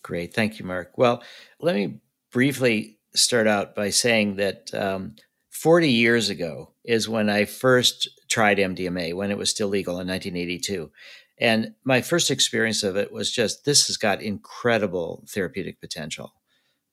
[0.03, 0.93] Great, thank you, Mark.
[0.97, 1.23] Well,
[1.61, 5.15] let me briefly start out by saying that um,
[5.51, 10.09] 40 years ago is when I first tried MDMA when it was still legal in
[10.09, 10.91] 1982.
[11.39, 16.35] And my first experience of it was just this has got incredible therapeutic potential.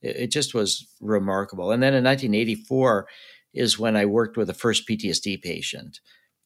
[0.00, 1.70] It, it just was remarkable.
[1.70, 3.06] And then in 1984
[3.52, 6.00] is when I worked with the first PTSD patient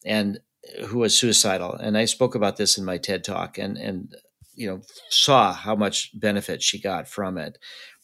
[0.04, 0.40] and
[0.86, 1.72] who was suicidal.
[1.74, 4.14] And I spoke about this in my TED talk and, and,
[4.54, 7.58] you know, saw how much benefit she got from it.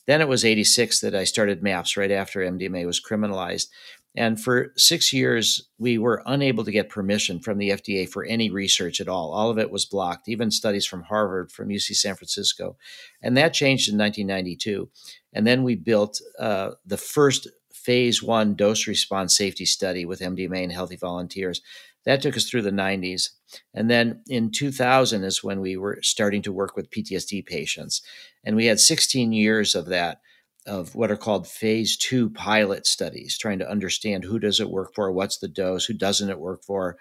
[0.06, 3.68] Then it was 86 that I started MAPS right after MDMA was criminalized.
[4.14, 8.50] And for six years, we were unable to get permission from the FDA for any
[8.50, 9.32] research at all.
[9.32, 12.76] All of it was blocked, even studies from Harvard, from UC San Francisco.
[13.22, 14.90] And that changed in 1992.
[15.32, 17.48] And then we built uh, the first
[17.84, 21.60] phase one dose response safety study with MDMA in healthy volunteers.
[22.04, 23.30] That took us through the 90s.
[23.74, 28.02] And then in 2000 is when we were starting to work with PTSD patients.
[28.44, 30.20] And we had 16 years of that
[30.66, 34.94] of what are called phase two pilot studies, trying to understand who does it work
[34.94, 36.96] for, what's the dose, who doesn't it work for,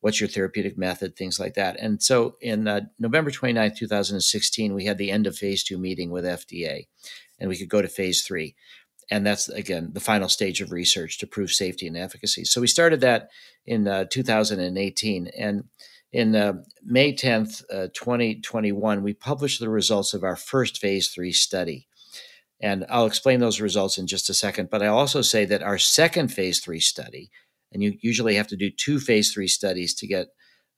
[0.00, 1.78] what's your therapeutic method, things like that.
[1.78, 6.10] And so in uh, November 29, 2016, we had the end of phase two meeting
[6.10, 6.88] with FDA,
[7.38, 8.54] and we could go to phase three.
[9.10, 12.44] And that's, again, the final stage of research to prove safety and efficacy.
[12.44, 13.30] So we started that
[13.66, 15.30] in uh, 2018.
[15.38, 15.64] And
[16.12, 21.32] in uh, May 10th, uh, 2021, we published the results of our first phase three
[21.32, 21.88] study.
[22.60, 24.70] And I'll explain those results in just a second.
[24.70, 27.30] But I also say that our second phase three study,
[27.72, 30.28] and you usually have to do two phase three studies to get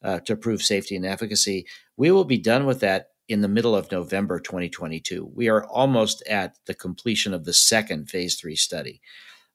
[0.03, 3.75] uh, to prove safety and efficacy, we will be done with that in the middle
[3.75, 5.31] of November 2022.
[5.35, 9.01] We are almost at the completion of the second phase three study.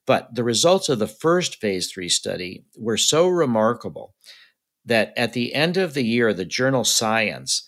[0.05, 4.13] But the results of the first phase three study were so remarkable
[4.85, 7.63] that at the end of the year, the journal Science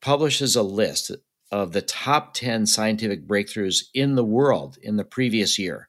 [0.00, 1.12] publishes a list
[1.52, 5.88] of the top 10 scientific breakthroughs in the world in the previous year.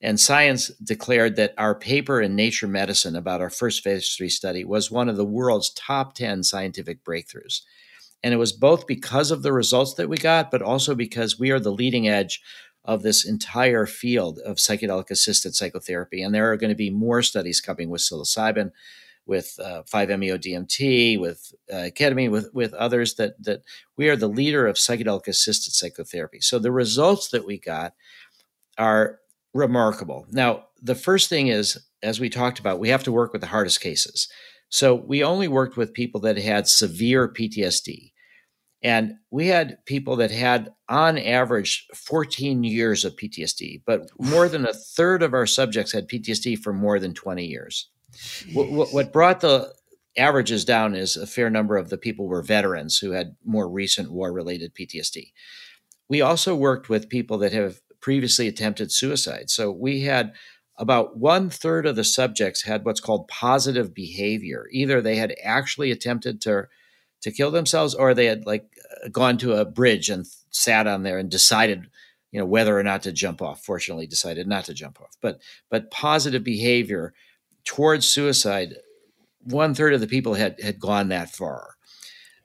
[0.00, 4.64] And science declared that our paper in Nature Medicine about our first phase three study
[4.64, 7.62] was one of the world's top 10 scientific breakthroughs.
[8.22, 11.50] And it was both because of the results that we got, but also because we
[11.50, 12.40] are the leading edge
[12.84, 16.22] of this entire field of psychedelic assisted psychotherapy.
[16.22, 18.72] And there are going to be more studies coming with psilocybin
[19.28, 23.62] with uh, 5-MeO-DMT, with uh, ketamine, with with others that that
[23.96, 26.40] we are the leader of psychedelic assisted psychotherapy.
[26.40, 27.92] So the results that we got
[28.78, 29.20] are
[29.52, 30.26] remarkable.
[30.30, 33.48] Now, the first thing is, as we talked about, we have to work with the
[33.48, 34.28] hardest cases.
[34.70, 38.12] So we only worked with people that had severe PTSD.
[38.82, 44.64] And we had people that had, on average, 14 years of PTSD, but more than
[44.64, 47.88] a third of our subjects had PTSD for more than 20 years.
[48.52, 49.72] What, what brought the
[50.16, 54.12] averages down is a fair number of the people were veterans who had more recent
[54.12, 55.32] war related PTSD.
[56.08, 59.50] We also worked with people that have previously attempted suicide.
[59.50, 60.32] So we had
[60.76, 64.66] about one third of the subjects had what's called positive behavior.
[64.72, 66.68] Either they had actually attempted to
[67.22, 68.66] to kill themselves, or they had like
[69.10, 71.86] gone to a bridge and sat on there and decided,
[72.30, 73.64] you know, whether or not to jump off.
[73.64, 75.16] Fortunately, decided not to jump off.
[75.20, 75.40] But
[75.70, 77.14] but positive behavior
[77.64, 78.74] towards suicide,
[79.42, 81.74] one third of the people had had gone that far.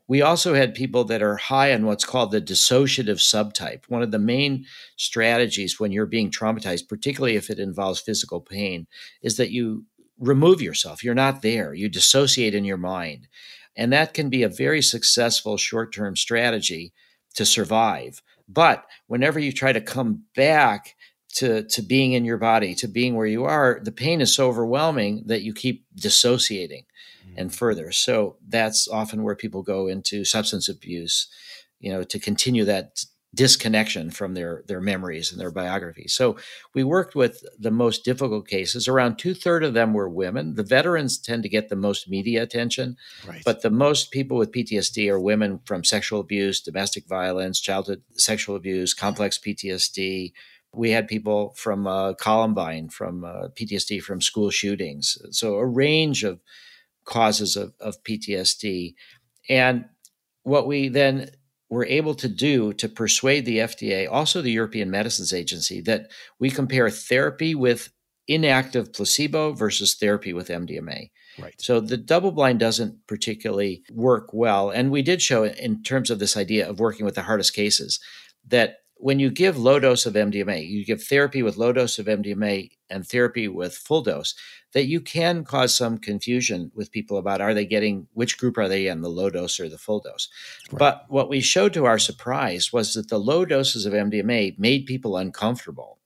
[0.08, 3.86] We also had people that are high on what's called the dissociative subtype.
[3.88, 4.66] One of the main
[4.98, 8.88] strategies when you're being traumatized, particularly if it involves physical pain,
[9.22, 9.86] is that you
[10.20, 11.04] remove yourself.
[11.04, 11.74] You're not there.
[11.74, 13.28] You dissociate in your mind.
[13.76, 16.94] And that can be a very successful short term strategy
[17.36, 18.22] to survive.
[18.48, 20.96] But whenever you try to come back
[21.36, 24.48] to, to being in your body, to being where you are, the pain is so
[24.48, 26.86] overwhelming that you keep dissociating
[27.26, 27.40] mm-hmm.
[27.40, 27.92] and further.
[27.92, 31.28] So that's often where people go into substance abuse,
[31.80, 33.04] you know, to continue that
[33.36, 36.14] disconnection from their their memories and their biographies.
[36.14, 36.38] So
[36.74, 38.88] we worked with the most difficult cases.
[38.88, 40.56] Around two third of them were women.
[40.56, 43.42] The veterans tend to get the most media attention, right.
[43.44, 48.56] but the most people with PTSD are women from sexual abuse, domestic violence, childhood sexual
[48.56, 50.34] abuse, complex PTSD.
[50.76, 55.18] We had people from uh, Columbine, from uh, PTSD from school shootings.
[55.32, 56.40] So a range of
[57.06, 58.96] causes of, of PTSD.
[59.50, 59.86] And
[60.44, 61.30] what we then
[61.74, 66.52] were able to do to persuade the FDA, also the European Medicines Agency, that we
[66.52, 67.92] compare therapy with
[68.28, 71.10] inactive placebo versus therapy with MDMA.
[71.40, 71.56] Right.
[71.58, 74.70] So the double blind doesn't particularly work well.
[74.70, 78.00] And we did show in terms of this idea of working with the hardest cases
[78.48, 82.06] that when you give low dose of MDMA, you give therapy with low dose of
[82.06, 84.36] MDMA and therapy with full dose,
[84.74, 88.68] that you can cause some confusion with people about are they getting which group are
[88.68, 90.30] they in, the low dose or the full dose.
[90.72, 90.80] Right.
[90.80, 94.86] But what we showed to our surprise was that the low doses of MDMA made
[94.86, 96.00] people uncomfortable.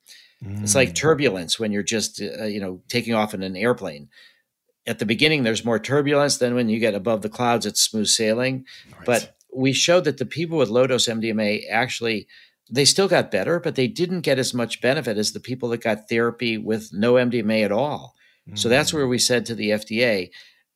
[0.44, 0.64] Mm.
[0.64, 0.96] It's like mm.
[0.96, 4.10] turbulence when you're just uh, you know taking off in an airplane.
[4.86, 6.38] At the beginning, there's more turbulence.
[6.38, 8.66] than when you get above the clouds, it's smooth sailing.
[8.92, 9.06] Right.
[9.06, 12.28] But we showed that the people with low dose MDMA actually
[12.70, 15.84] they still got better, but they didn't get as much benefit as the people that
[15.84, 18.15] got therapy with no MDMA at all.
[18.47, 18.57] Mm-hmm.
[18.57, 19.09] So that's where mm.
[19.09, 20.30] we said to the FDA,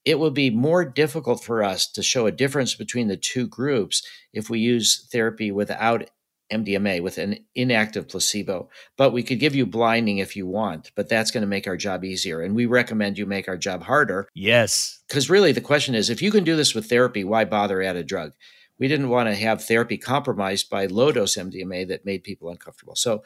[0.03, 4.01] it will be more difficult for us to show a difference between the two groups
[4.33, 6.09] if we use therapy without
[6.51, 8.69] MDMA with an inactive placebo.
[8.97, 11.77] But we could give you blinding if you want, but that's going to make our
[11.77, 12.41] job easier.
[12.41, 14.27] And we recommend you make our job harder.
[14.33, 14.99] Yes.
[15.07, 17.95] Because really the question is if you can do this with therapy, why bother add
[17.95, 18.33] a drug?
[18.81, 22.95] We didn't want to have therapy compromised by low dose MDMA that made people uncomfortable.
[22.95, 23.23] So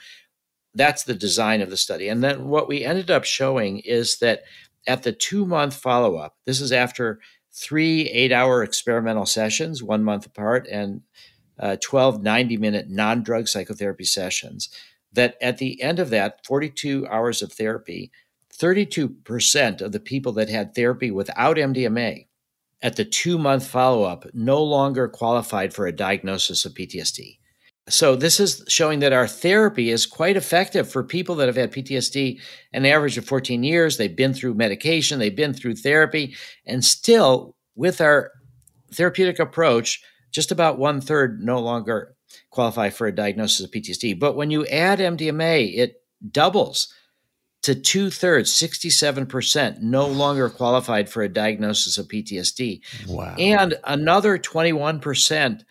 [0.74, 2.10] that's the design of the study.
[2.10, 4.44] And then what we ended up showing is that
[4.86, 7.22] at the two month follow up, this is after
[7.54, 11.04] three eight hour experimental sessions, one month apart, and
[11.58, 14.68] uh, 12 90 minute non drug psychotherapy sessions,
[15.14, 18.12] that at the end of that 42 hours of therapy,
[18.54, 22.28] 32% of the people that had therapy without MDMA
[22.86, 27.40] at the two month follow up no longer qualified for a diagnosis of PTSD.
[27.90, 31.72] So, this is showing that our therapy is quite effective for people that have had
[31.72, 32.40] PTSD
[32.74, 33.98] an average of 14 years.
[33.98, 36.36] They've been through medication, they've been through therapy,
[36.68, 38.32] and still, with our
[38.94, 42.16] therapeutic approach, just about one third no longer
[42.52, 44.20] qualify for a diagnosis of PTSD.
[44.20, 46.94] But when you add MDMA, it doubles
[47.66, 52.82] to two thirds, 67%, no longer qualified for a diagnosis of PTSD.
[53.08, 53.36] Wow.
[53.40, 55.64] And another 21%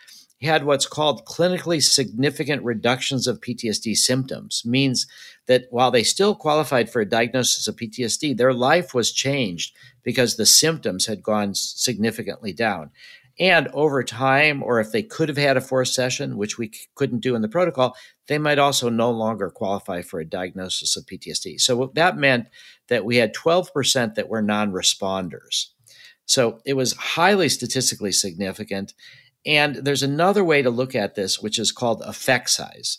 [0.43, 5.07] had what's called clinically significant reductions of PTSD symptoms, means
[5.47, 9.73] that while they still qualified for a diagnosis of PTSD, their life was changed
[10.03, 12.91] because the symptoms had gone significantly down.
[13.41, 17.21] And over time, or if they could have had a fourth session, which we couldn't
[17.21, 17.97] do in the protocol,
[18.29, 21.61] they might also no longer qualify for a diagnosis of PTSD.
[21.61, 22.47] So that meant
[22.89, 25.71] that we had 12% that were non responders.
[26.27, 28.95] So it was highly statistically significant.
[29.45, 32.99] And there's another way to look at this, which is called effect size.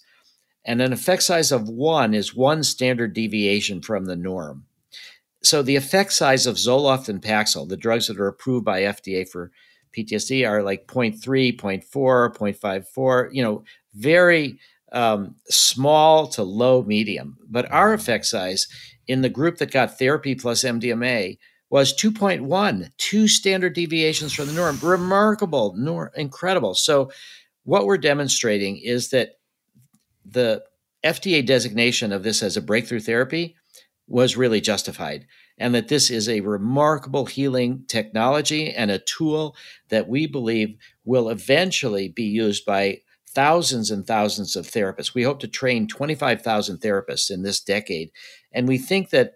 [0.66, 4.66] And an effect size of one is one standard deviation from the norm.
[5.44, 9.28] So the effect size of Zoloft and Paxil, the drugs that are approved by FDA
[9.30, 9.52] for
[9.96, 11.20] PTSD are like 0.3,
[11.58, 11.84] 0.4,
[12.36, 14.60] 0.54, you know, very
[14.92, 17.38] um, small to low medium.
[17.48, 18.68] But our effect size
[19.08, 21.38] in the group that got therapy plus MDMA
[21.70, 24.80] was 2.1, two standard deviations from the norm.
[24.82, 26.76] Remarkable, nor- incredible.
[26.76, 27.12] So,
[27.64, 29.40] what we're demonstrating is that
[30.24, 30.64] the
[31.04, 33.56] FDA designation of this as a breakthrough therapy
[34.08, 35.26] was really justified
[35.58, 39.56] and that this is a remarkable healing technology and a tool
[39.90, 43.00] that we believe will eventually be used by
[43.30, 45.14] thousands and thousands of therapists.
[45.14, 48.12] We hope to train 25,000 therapists in this decade.
[48.52, 49.34] And we think that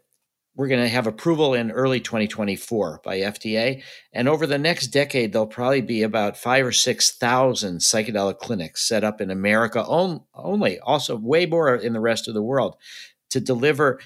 [0.56, 3.82] we're going to have approval in early 2024 by FDA.
[4.12, 9.06] And over the next decade, there'll probably be about five or 6,000 psychedelic clinics set
[9.06, 12.76] up in America only, also way more in the rest of the world
[13.30, 14.00] to deliver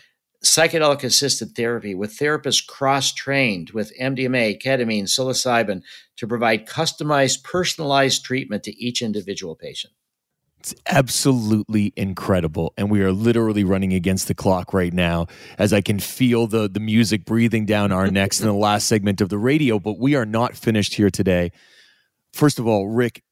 [0.44, 5.82] psychedelic assisted therapy with therapists cross trained with MDMA, ketamine, psilocybin
[6.18, 9.94] to provide customized, personalized treatment to each individual patient.
[10.60, 12.74] It's absolutely incredible.
[12.78, 15.28] And we are literally running against the clock right now
[15.58, 19.20] as I can feel the, the music breathing down our necks in the last segment
[19.20, 19.78] of the radio.
[19.78, 21.52] But we are not finished here today.
[22.32, 23.24] First of all, Rick,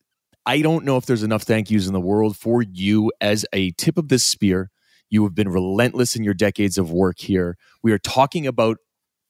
[0.45, 3.72] I don't know if there's enough thank yous in the world for you as a
[3.72, 4.70] tip of this spear
[5.12, 7.57] you have been relentless in your decades of work here.
[7.84, 8.78] We are talking about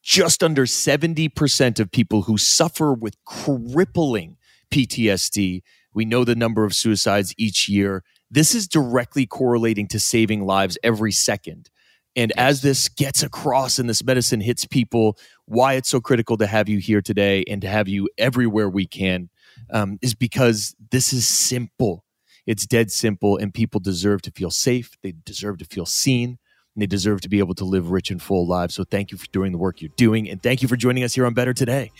[0.02, 4.36] just under 70% of people who suffer with crippling
[4.72, 5.62] PTSD.
[5.92, 8.02] We know the number of suicides each year.
[8.30, 11.68] This is directly correlating to saving lives every second.
[12.14, 16.46] And as this gets across and this medicine hits people, why it's so critical to
[16.46, 19.30] have you here today and to have you everywhere we can
[19.70, 22.01] um, is because this is simple.
[22.46, 24.96] It's dead simple, and people deserve to feel safe.
[25.02, 26.38] They deserve to feel seen.
[26.74, 28.74] And they deserve to be able to live rich and full lives.
[28.74, 30.28] So, thank you for doing the work you're doing.
[30.30, 31.92] And thank you for joining us here on Better Today.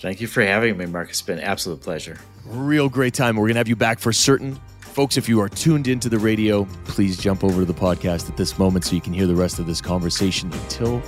[0.00, 1.08] Thank you for having me, Mark.
[1.08, 2.18] It's been an absolute pleasure.
[2.44, 3.36] Real great time.
[3.36, 4.58] We're going to have you back for certain.
[4.80, 8.36] Folks, if you are tuned into the radio, please jump over to the podcast at
[8.36, 10.52] this moment so you can hear the rest of this conversation.
[10.52, 11.02] Until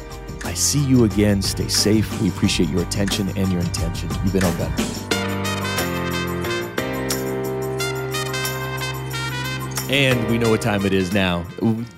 [0.45, 2.21] I see you again, stay safe.
[2.21, 4.09] We appreciate your attention and your intention.
[4.23, 5.20] You've been on Better.
[9.91, 11.45] And we know what time it is now.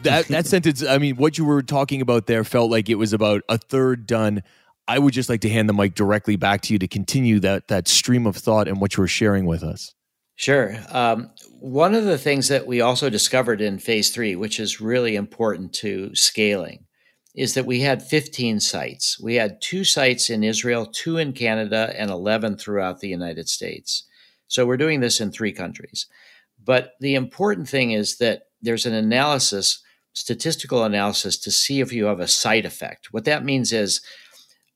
[0.02, 3.12] That that sentence, I mean, what you were talking about there felt like it was
[3.12, 4.42] about a third done.
[4.88, 7.68] I would just like to hand the mic directly back to you to continue that
[7.68, 9.94] that stream of thought and what you were sharing with us.
[10.36, 10.74] Sure.
[10.88, 15.14] Um, one of the things that we also discovered in phase three, which is really
[15.14, 16.86] important to scaling,
[17.34, 19.20] is that we had 15 sites.
[19.20, 24.04] We had two sites in Israel, two in Canada, and 11 throughout the United States.
[24.48, 26.06] So we're doing this in three countries.
[26.64, 29.82] But the important thing is that there's an analysis,
[30.12, 33.12] statistical analysis, to see if you have a side effect.
[33.12, 34.00] What that means is,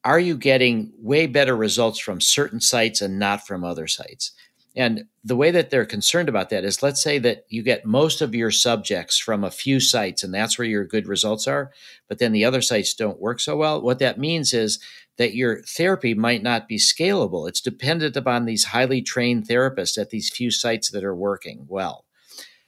[0.04, 4.32] are you getting way better results from certain sites and not from other sites?
[4.76, 8.20] And the way that they're concerned about that is let's say that you get most
[8.20, 11.72] of your subjects from a few sites and that's where your good results are,
[12.08, 13.80] but then the other sites don't work so well.
[13.80, 14.78] What that means is
[15.18, 17.48] that your therapy might not be scalable.
[17.48, 22.04] It's dependent upon these highly trained therapists at these few sites that are working well.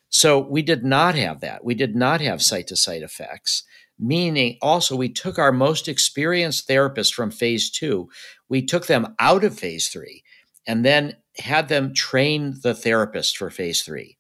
[0.09, 1.65] So we did not have that.
[1.65, 3.65] We did not have site to site effects,
[3.99, 8.09] meaning also we took our most experienced therapists from phase two,
[8.49, 10.23] we took them out of phase three
[10.67, 14.18] and then had them train the therapist for phase three.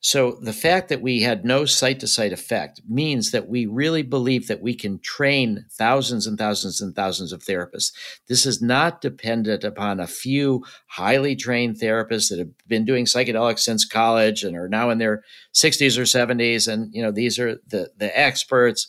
[0.00, 4.02] So the fact that we had no site to site effect means that we really
[4.02, 7.92] believe that we can train thousands and thousands and thousands of therapists.
[8.28, 13.60] This is not dependent upon a few highly trained therapists that have been doing psychedelics
[13.60, 15.24] since college and are now in their
[15.54, 18.88] 60s or 70s and you know these are the the experts.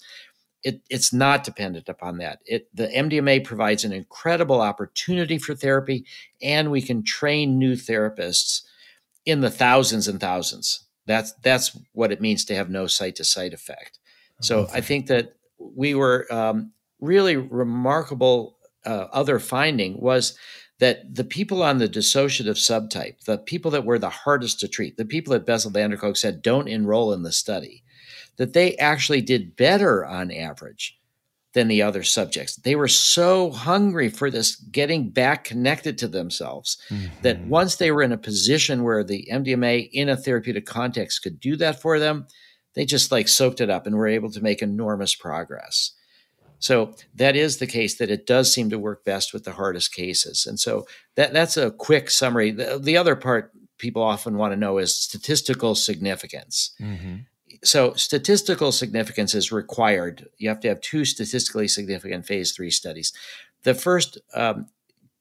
[0.64, 2.40] It, it's not dependent upon that.
[2.46, 6.06] It, the MDMA provides an incredible opportunity for therapy,
[6.42, 8.64] and we can train new therapists
[9.26, 10.87] in the thousands and thousands.
[11.08, 14.00] That's that's what it means to have no site to site effect.
[14.40, 18.58] So I think that we were um, really remarkable.
[18.86, 20.38] Uh, other finding was
[20.80, 24.96] that the people on the dissociative subtype, the people that were the hardest to treat,
[24.96, 27.84] the people that Bessel van der Kolk said don't enroll in the study,
[28.38, 30.98] that they actually did better on average
[31.54, 32.56] than the other subjects.
[32.58, 37.08] They were so hungry for this getting back connected to themselves mm-hmm.
[37.22, 41.40] that once they were in a position where the MDMA in a therapeutic context could
[41.40, 42.28] do that for them,
[42.76, 45.94] they just like soaked it up and were able to make enormous progress.
[46.60, 49.94] So that is the case that it does seem to work best with the hardest
[49.94, 50.46] cases.
[50.46, 50.86] And so
[51.16, 52.52] that that's a quick summary.
[52.52, 56.74] The, the other part people often want to know is statistical significance.
[56.82, 57.18] Mm-hmm
[57.64, 60.28] so statistical significance is required.
[60.38, 63.14] You have to have two statistically significant phase three studies.
[63.64, 64.68] The first um,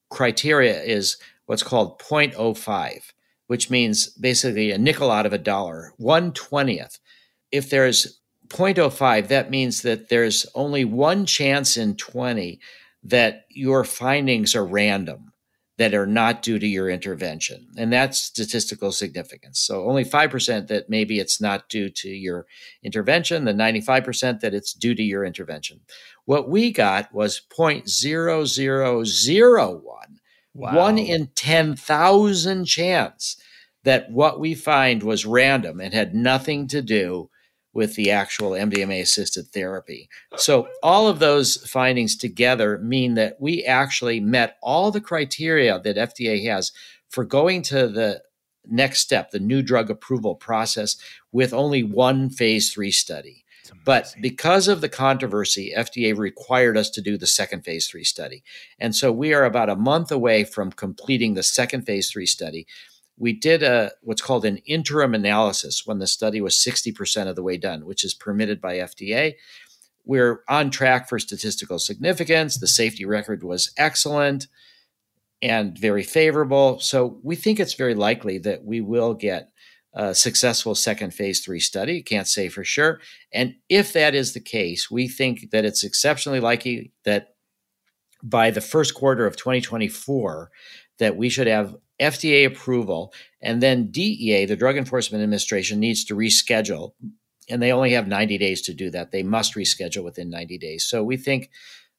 [0.09, 3.11] criteria is what's called 0.05,
[3.47, 6.99] which means basically a nickel out of a dollar, one twentieth.
[7.51, 8.19] If there's
[8.49, 12.59] 0.05, that means that there's only one chance in 20
[13.03, 15.31] that your findings are random
[15.77, 17.67] that are not due to your intervention.
[17.77, 19.59] And that's statistical significance.
[19.59, 22.47] So only 5% that maybe it's not due to your
[22.83, 25.81] intervention, the 95% that it's due to your intervention.
[26.25, 30.01] What we got was 0.0001,
[30.53, 30.75] wow.
[30.75, 33.37] one in 10,000 chance
[33.83, 37.29] that what we find was random and had nothing to do
[37.77, 40.09] with the actual MDMA assisted therapy.
[40.35, 45.95] So, all of those findings together mean that we actually met all the criteria that
[45.95, 46.71] FDA has
[47.07, 48.23] for going to the
[48.65, 50.97] next step, the new drug approval process,
[51.31, 53.45] with only one phase three study.
[53.85, 58.43] But because of the controversy, FDA required us to do the second phase three study.
[58.79, 62.65] And so we are about a month away from completing the second phase three study.
[63.17, 67.43] We did a what's called an interim analysis when the study was 60% of the
[67.43, 69.33] way done, which is permitted by FDA.
[70.05, 72.57] We're on track for statistical significance.
[72.57, 74.47] The safety record was excellent
[75.41, 76.79] and very favorable.
[76.79, 79.49] So we think it's very likely that we will get
[79.93, 82.03] a successful second phase three study.
[82.03, 83.01] Can't say for sure.
[83.33, 87.29] And if that is the case, we think that it's exceptionally likely that
[88.23, 90.51] by the first quarter of 2024,
[90.99, 96.15] that we should have FDA approval, and then DEA, the Drug Enforcement Administration, needs to
[96.15, 96.93] reschedule,
[97.49, 99.11] and they only have 90 days to do that.
[99.11, 100.85] They must reschedule within 90 days.
[100.85, 101.49] So we think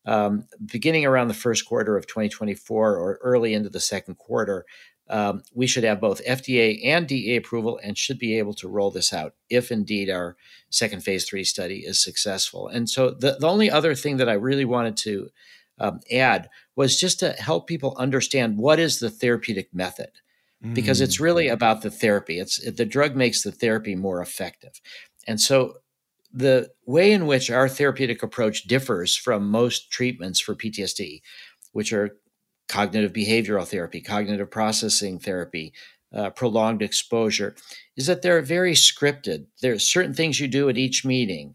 [0.04, 4.64] um, beginning around the first quarter of 2024 or early into the second quarter,
[5.10, 8.90] um, we should have both FDA and DEA approval and should be able to roll
[8.90, 10.36] this out if indeed our
[10.70, 12.68] second phase three study is successful.
[12.68, 15.30] And so the, the only other thing that I really wanted to
[15.80, 20.10] um, add was just to help people understand what is the therapeutic method
[20.74, 21.52] because it's really mm.
[21.52, 24.80] about the therapy it's the drug makes the therapy more effective
[25.28, 25.74] and so
[26.32, 31.22] the way in which our therapeutic approach differs from most treatments for PTSD,
[31.72, 32.18] which are
[32.68, 35.72] cognitive behavioral therapy, cognitive processing therapy,
[36.14, 37.56] uh, prolonged exposure,
[37.96, 39.46] is that they're very scripted.
[39.62, 41.54] There are certain things you do at each meeting,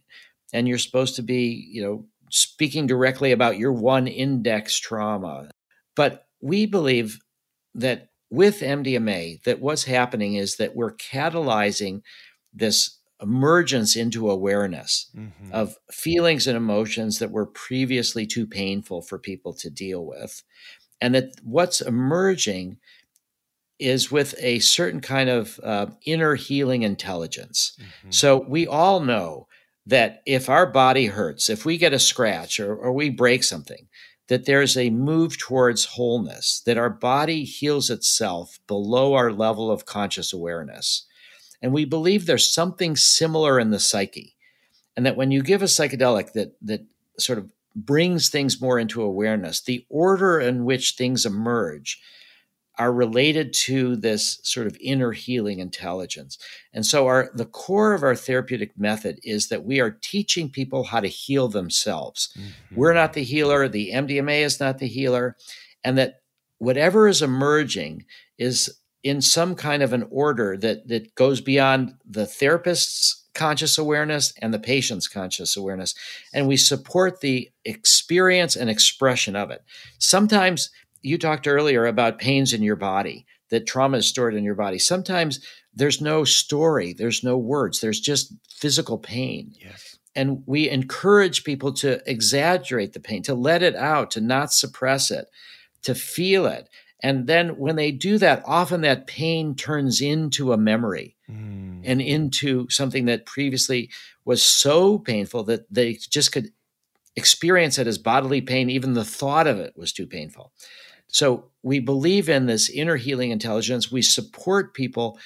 [0.52, 5.52] and you're supposed to be, you know, speaking directly about your one index trauma.
[5.96, 7.20] But we believe
[7.76, 12.02] that with MDMA, that what's happening is that we're catalyzing
[12.52, 15.54] this emergence into awareness mm-hmm.
[15.54, 20.42] of feelings and emotions that were previously too painful for people to deal with.
[21.00, 22.80] And that what's emerging
[23.78, 27.78] is with a certain kind of uh, inner healing intelligence.
[27.80, 28.10] Mm-hmm.
[28.10, 29.48] So we all know
[29.86, 33.88] that if our body hurts, if we get a scratch or, or we break something,
[34.30, 39.86] that there's a move towards wholeness, that our body heals itself below our level of
[39.86, 41.06] conscious awareness.
[41.62, 44.36] And we believe there's something similar in the psyche.
[44.96, 46.86] And that when you give a psychedelic that that
[47.18, 52.02] sort of brings things more into awareness, the order in which things emerge
[52.80, 56.38] are related to this sort of inner healing intelligence.
[56.74, 60.84] And so our the core of our therapeutic method is that we are teaching people
[60.84, 62.30] how to heal themselves.
[62.38, 62.76] Mm-hmm.
[62.76, 65.38] We're not the healer, the MDMA is not the healer,
[65.84, 66.22] and that
[66.58, 68.06] whatever is emerging
[68.38, 74.34] is in some kind of an order that that goes beyond the therapist's conscious awareness
[74.42, 75.96] and the patient's conscious awareness
[76.34, 79.64] and we support the experience and expression of it
[79.98, 80.70] sometimes
[81.04, 84.80] you talked earlier about pains in your body that trauma is stored in your body
[84.80, 85.40] sometimes
[85.74, 91.74] there's no story there's no words there's just physical pain yes and we encourage people
[91.74, 95.28] to exaggerate the pain to let it out to not suppress it
[95.82, 96.70] to feel it
[97.04, 101.82] and then when they do that, often that pain turns into a memory mm.
[101.84, 103.92] and into something that previously
[104.24, 106.52] was so painful that they just could
[107.18, 108.70] experience it as bodily pain.
[108.70, 110.54] Even the thought of it was too painful.
[111.14, 113.92] So we believe in this inner healing intelligence.
[113.92, 115.20] We support people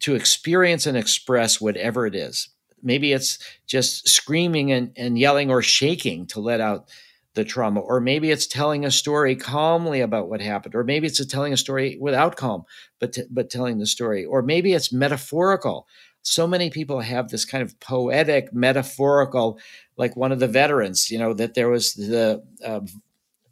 [0.00, 2.50] to experience and express whatever it is.
[2.82, 6.88] Maybe it's just screaming and, and yelling or shaking to let out
[7.34, 11.24] the trauma or maybe it's telling a story calmly about what happened or maybe it's
[11.24, 12.62] telling a story without calm
[12.98, 15.86] but t- but telling the story or maybe it's metaphorical
[16.20, 19.58] so many people have this kind of poetic metaphorical
[19.96, 22.80] like one of the veterans you know that there was the uh,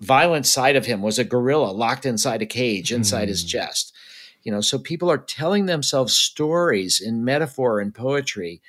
[0.00, 3.28] violent side of him was a gorilla locked inside a cage inside mm.
[3.28, 3.48] his hmm.
[3.48, 3.92] chest
[4.42, 8.60] you know so people are telling themselves stories in metaphor and poetry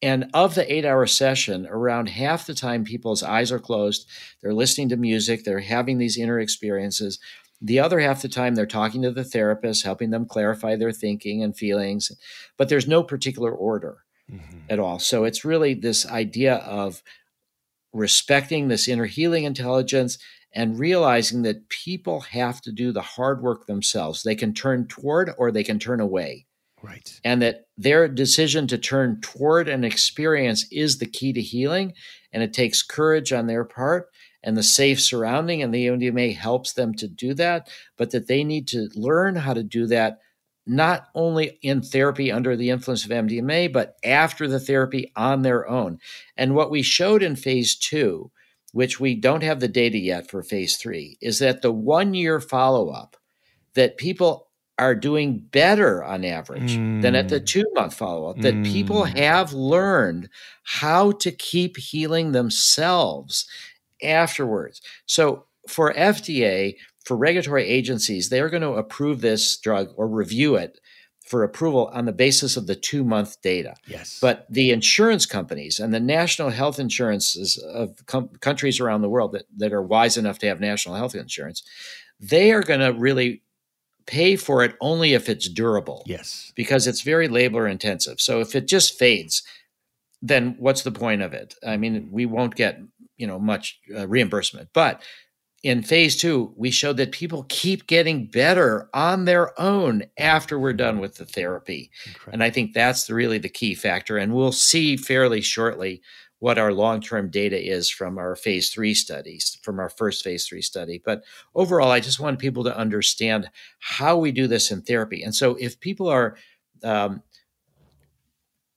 [0.00, 4.08] and of the eight hour session, around half the time people's eyes are closed,
[4.40, 7.18] they're listening to music, they're having these inner experiences.
[7.60, 11.42] The other half the time, they're talking to the therapist, helping them clarify their thinking
[11.42, 12.12] and feelings,
[12.56, 14.58] but there's no particular order mm-hmm.
[14.70, 15.00] at all.
[15.00, 17.02] So it's really this idea of
[17.92, 20.18] respecting this inner healing intelligence
[20.52, 24.22] and realizing that people have to do the hard work themselves.
[24.22, 26.46] They can turn toward or they can turn away.
[26.82, 27.20] Right.
[27.24, 31.94] And that their decision to turn toward an experience is the key to healing.
[32.32, 34.08] And it takes courage on their part
[34.42, 35.62] and the safe surrounding.
[35.62, 39.54] And the MDMA helps them to do that, but that they need to learn how
[39.54, 40.20] to do that
[40.68, 45.68] not only in therapy under the influence of MDMA, but after the therapy on their
[45.68, 45.98] own.
[46.36, 48.30] And what we showed in phase two,
[48.72, 52.38] which we don't have the data yet for phase three, is that the one year
[52.38, 53.16] follow up,
[53.74, 54.48] that people
[54.78, 57.02] are doing better on average mm.
[57.02, 57.46] than at the mm.
[57.46, 58.64] two month follow up, that mm.
[58.64, 60.28] people have learned
[60.62, 63.48] how to keep healing themselves
[64.02, 64.80] afterwards.
[65.06, 66.76] So for FDA,
[67.08, 70.78] for regulatory agencies, they're going to approve this drug or review it
[71.24, 73.74] for approval on the basis of the two month data.
[73.86, 74.18] Yes.
[74.20, 79.32] But the insurance companies and the national health insurances of com- countries around the world
[79.32, 81.62] that, that are wise enough to have national health insurance,
[82.20, 83.42] they are going to really
[84.04, 86.02] pay for it only if it's durable.
[86.04, 86.52] Yes.
[86.54, 88.20] Because it's very labor intensive.
[88.20, 89.42] So if it just fades,
[90.20, 91.54] then what's the point of it?
[91.66, 92.80] I mean, we won't get,
[93.16, 94.68] you know, much uh, reimbursement.
[94.74, 95.02] But
[95.62, 100.72] in phase two, we showed that people keep getting better on their own after we're
[100.72, 101.90] done with the therapy.
[102.06, 102.32] Incredible.
[102.32, 104.16] And I think that's really the key factor.
[104.16, 106.00] And we'll see fairly shortly
[106.38, 110.46] what our long term data is from our phase three studies, from our first phase
[110.46, 111.02] three study.
[111.04, 111.24] But
[111.56, 113.50] overall, I just want people to understand
[113.80, 115.24] how we do this in therapy.
[115.24, 116.36] And so if people are
[116.84, 117.24] um,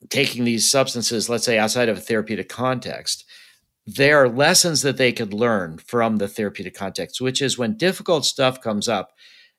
[0.10, 3.26] taking these substances, let's say outside of a therapeutic context,
[3.86, 8.26] there are lessons that they could learn from the therapeutic context, which is when difficult
[8.26, 9.12] stuff comes up,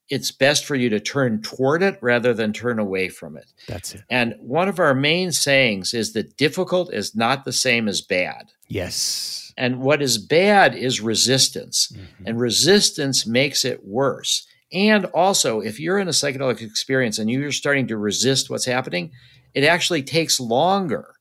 [0.08, 3.52] it's best for you to turn toward it rather than turn away from it.
[3.66, 4.02] That's it.
[4.10, 8.52] And one of our main sayings is that difficult is not the same as bad.
[8.68, 9.52] Yes.
[9.56, 12.26] And what is bad is resistance, mm-hmm.
[12.26, 14.46] and resistance makes it worse.
[14.72, 19.12] And also, if you're in a psychedelic experience and you're starting to resist what's happening,
[19.54, 21.14] it actually takes longer.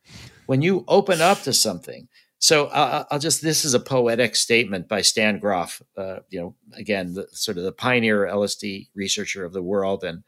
[0.45, 2.07] When you open up to something,
[2.41, 6.55] so uh, I'll just this is a poetic statement by Stan Grof, uh, you know,
[6.73, 10.23] again, the, sort of the pioneer LSD researcher of the world, and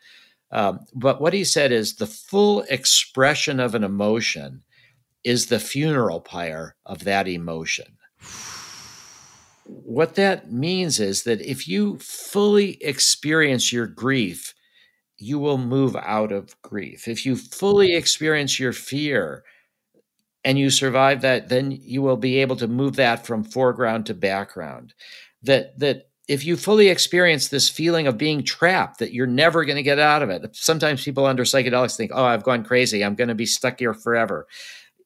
[0.52, 4.62] um, but what he said is the full expression of an emotion
[5.24, 7.98] is the funeral pyre of that emotion.
[9.66, 14.54] What that means is that if you fully experience your grief,
[15.18, 17.08] you will move out of grief.
[17.08, 19.44] If you fully experience your fear,
[20.44, 24.14] and you survive that, then you will be able to move that from foreground to
[24.14, 24.94] background.
[25.44, 29.76] That that if you fully experience this feeling of being trapped, that you're never going
[29.76, 30.56] to get out of it.
[30.56, 33.04] Sometimes people under psychedelics think, "Oh, I've gone crazy.
[33.04, 34.48] I'm going to be stuck here forever."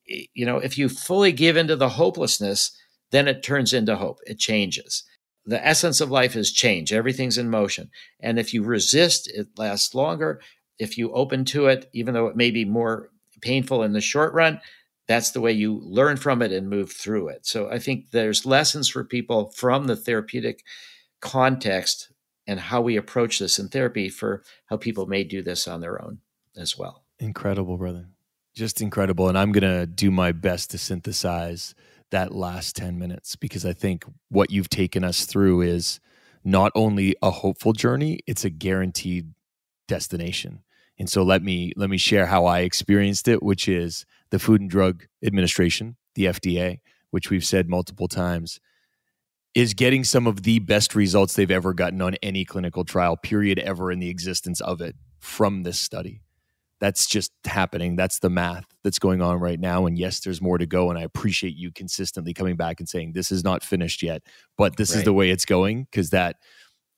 [0.08, 2.72] You know, if you fully give into the hopelessness,
[3.12, 4.20] then it turns into hope.
[4.26, 5.04] It changes.
[5.46, 6.94] The essence of life is change.
[6.94, 7.90] Everything's in motion.
[8.20, 10.42] And if you resist, it lasts longer.
[10.78, 13.10] If you open to it, even though it may be more
[13.42, 14.60] painful in the short run,
[15.08, 17.46] that's the way you learn from it and move through it.
[17.46, 20.64] So I think there's lessons for people from the therapeutic
[21.22, 22.12] context
[22.46, 26.02] and how we approach this in therapy for how people may do this on their
[26.02, 26.20] own
[26.56, 27.04] as well.
[27.20, 28.08] Incredible, brother.
[28.54, 29.30] Just incredible.
[29.30, 31.76] And I'm going to do my best to synthesize
[32.12, 36.00] that last 10 minutes because I think what you've taken us through is
[36.44, 39.34] not only a hopeful journey, it's a guaranteed
[39.88, 40.64] destination.
[41.00, 44.62] And so let me let me share how I experienced it, which is the Food
[44.62, 46.80] and Drug Administration, the FDA,
[47.12, 48.60] which we've said multiple times,
[49.56, 53.60] is getting some of the best results they've ever gotten on any clinical trial, period,
[53.60, 56.22] ever in the existence of it from this study.
[56.80, 57.96] That's just happening.
[57.96, 59.88] That's the math that's going on right now.
[59.88, 60.92] And yes, there's more to go.
[60.92, 64.22] And I appreciate you consistently coming back and saying, this is not finished yet,
[64.58, 65.00] but this right.
[65.00, 66.36] is the way it's going because that,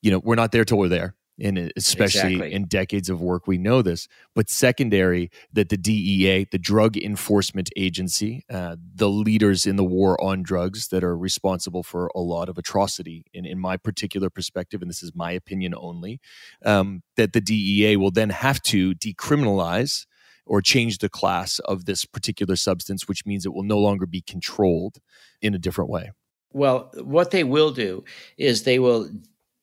[0.02, 2.54] you know, we're not there till we're there and especially exactly.
[2.54, 7.70] in decades of work we know this but secondary that the dea the drug enforcement
[7.76, 12.50] agency uh, the leaders in the war on drugs that are responsible for a lot
[12.50, 16.20] of atrocity in, in my particular perspective and this is my opinion only
[16.66, 20.06] um, that the dea will then have to decriminalize
[20.46, 24.22] or change the class of this particular substance which means it will no longer be
[24.22, 24.98] controlled
[25.42, 26.12] in a different way
[26.52, 28.04] well, what they will do
[28.38, 29.10] is they will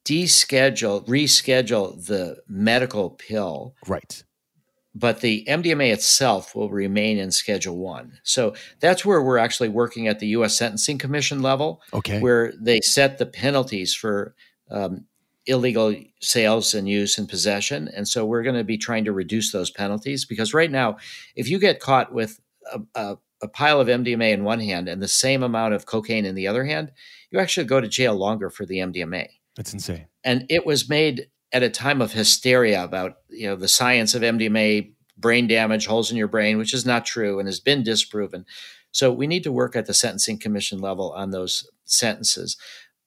[0.07, 3.75] deschedule, reschedule the medical pill.
[3.87, 4.23] Right.
[4.95, 8.19] But the MDMA itself will remain in Schedule One.
[8.23, 10.57] So that's where we're actually working at the U.S.
[10.57, 12.19] Sentencing Commission level, okay.
[12.21, 14.35] where they set the penalties for
[14.71, 15.05] um,
[15.47, 17.89] illegal sales and use and possession.
[17.95, 20.97] And so we're going to be trying to reduce those penalties because right now,
[21.35, 22.41] if you get caught with
[22.73, 26.25] a, a, a pile of MDMA in one hand and the same amount of cocaine
[26.25, 26.91] in the other hand,
[27.31, 29.29] you actually go to jail longer for the MDMA.
[29.57, 30.07] That's insane.
[30.23, 34.23] And it was made at a time of hysteria about you know the science of
[34.23, 38.45] MDMA, brain damage, holes in your brain, which is not true and has been disproven.
[38.93, 42.57] So we need to work at the sentencing commission level on those sentences.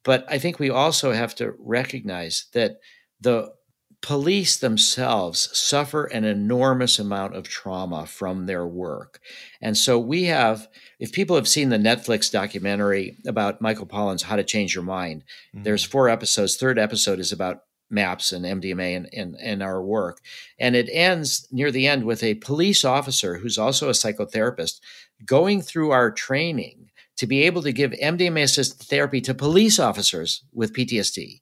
[0.03, 2.77] But I think we also have to recognize that
[3.19, 3.53] the
[4.01, 9.19] police themselves suffer an enormous amount of trauma from their work.
[9.61, 10.67] And so we have,
[10.99, 15.23] if people have seen the Netflix documentary about Michael Pollan's How to Change Your Mind,
[15.53, 15.63] mm-hmm.
[15.63, 16.55] there's four episodes.
[16.55, 20.19] Third episode is about MAPS and MDMA and in, in, our work.
[20.59, 24.79] And it ends near the end with a police officer who's also a psychotherapist
[25.25, 30.43] going through our training to be able to give MDMA assisted therapy to police officers
[30.53, 31.41] with PTSD.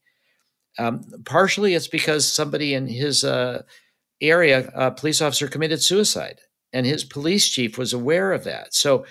[0.80, 3.64] Um, partially, it's because somebody in his uh,
[4.22, 6.40] area, a police officer, committed suicide,
[6.74, 8.74] and his police chief was aware of that.
[8.74, 9.06] So,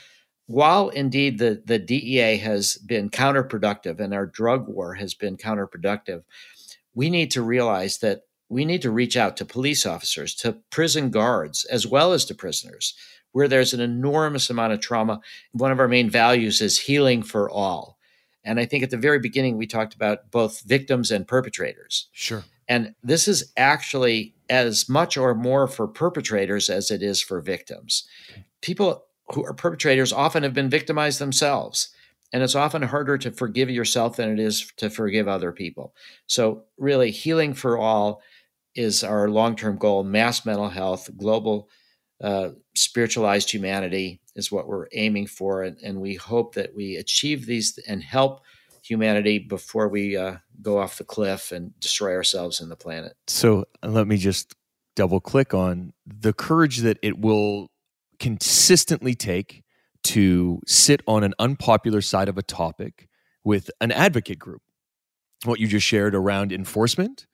[0.46, 6.22] while indeed the, the DEA has been counterproductive and our drug war has been counterproductive,
[6.94, 11.10] we need to realize that we need to reach out to police officers, to prison
[11.10, 12.94] guards, as well as to prisoners,
[13.32, 15.20] where there's an enormous amount of trauma.
[15.52, 17.95] One of our main values is healing for all.
[18.46, 22.08] And I think at the very beginning, we talked about both victims and perpetrators.
[22.12, 22.44] Sure.
[22.68, 28.08] And this is actually as much or more for perpetrators as it is for victims.
[28.62, 31.90] People who are perpetrators often have been victimized themselves.
[32.32, 35.94] And it's often harder to forgive yourself than it is to forgive other people.
[36.26, 38.20] So, really, healing for all
[38.74, 41.68] is our long term goal mass mental health, global
[42.20, 45.62] uh, spiritualized humanity is what we're aiming for.
[45.62, 48.42] And, and, we hope that we achieve these and help
[48.82, 53.16] humanity before we uh, go off the cliff and destroy ourselves and the planet.
[53.26, 54.54] So let me just
[54.94, 57.70] double click on the courage that it will
[58.18, 59.62] consistently take
[60.04, 63.08] to sit on an unpopular side of a topic
[63.44, 64.62] with an advocate group.
[65.44, 67.26] What you just shared around enforcement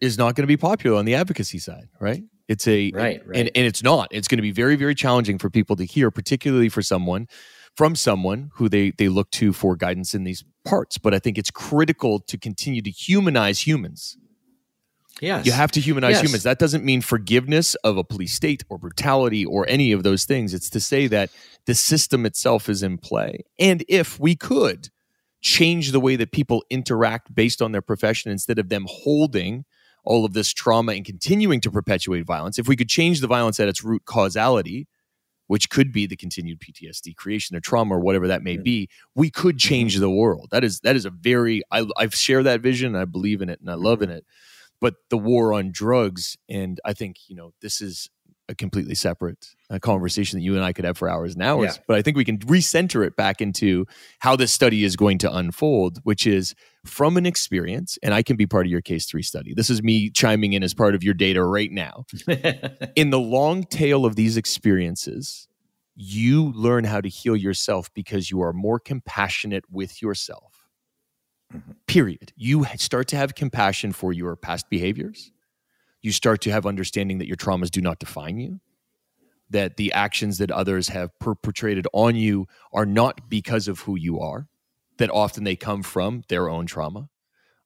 [0.00, 2.22] is not going to be popular on the advocacy side, right?
[2.52, 3.38] It's a right, right.
[3.38, 4.08] And, and it's not.
[4.10, 7.26] It's going to be very, very challenging for people to hear, particularly for someone
[7.74, 10.98] from someone who they they look to for guidance in these parts.
[10.98, 14.18] But I think it's critical to continue to humanize humans.
[15.20, 15.46] Yes.
[15.46, 16.22] You have to humanize yes.
[16.22, 16.42] humans.
[16.42, 20.52] That doesn't mean forgiveness of a police state or brutality or any of those things.
[20.52, 21.30] It's to say that
[21.66, 23.44] the system itself is in play.
[23.58, 24.88] And if we could
[25.40, 29.64] change the way that people interact based on their profession instead of them holding
[30.04, 33.60] all of this trauma and continuing to perpetuate violence, if we could change the violence
[33.60, 34.86] at its root causality,
[35.46, 39.30] which could be the continued PTSD creation or trauma or whatever that may be, we
[39.30, 39.68] could mm-hmm.
[39.68, 40.48] change the world.
[40.50, 42.96] That is that is a very I I share that vision.
[42.96, 44.24] I believe in it and I love in it.
[44.80, 48.10] But the war on drugs, and I think you know this is
[48.48, 51.76] a completely separate uh, conversation that you and I could have for hours and hours.
[51.76, 51.82] Yeah.
[51.86, 53.86] But I think we can recenter it back into
[54.18, 57.98] how this study is going to unfold, which is from an experience.
[58.02, 59.54] And I can be part of your phase three study.
[59.54, 62.04] This is me chiming in as part of your data right now.
[62.96, 65.48] in the long tail of these experiences,
[65.94, 70.68] you learn how to heal yourself because you are more compassionate with yourself.
[71.54, 71.72] Mm-hmm.
[71.86, 72.32] Period.
[72.36, 75.31] You start to have compassion for your past behaviors
[76.02, 78.60] you start to have understanding that your traumas do not define you
[79.52, 84.18] that the actions that others have perpetrated on you are not because of who you
[84.18, 84.48] are
[84.98, 87.08] that often they come from their own trauma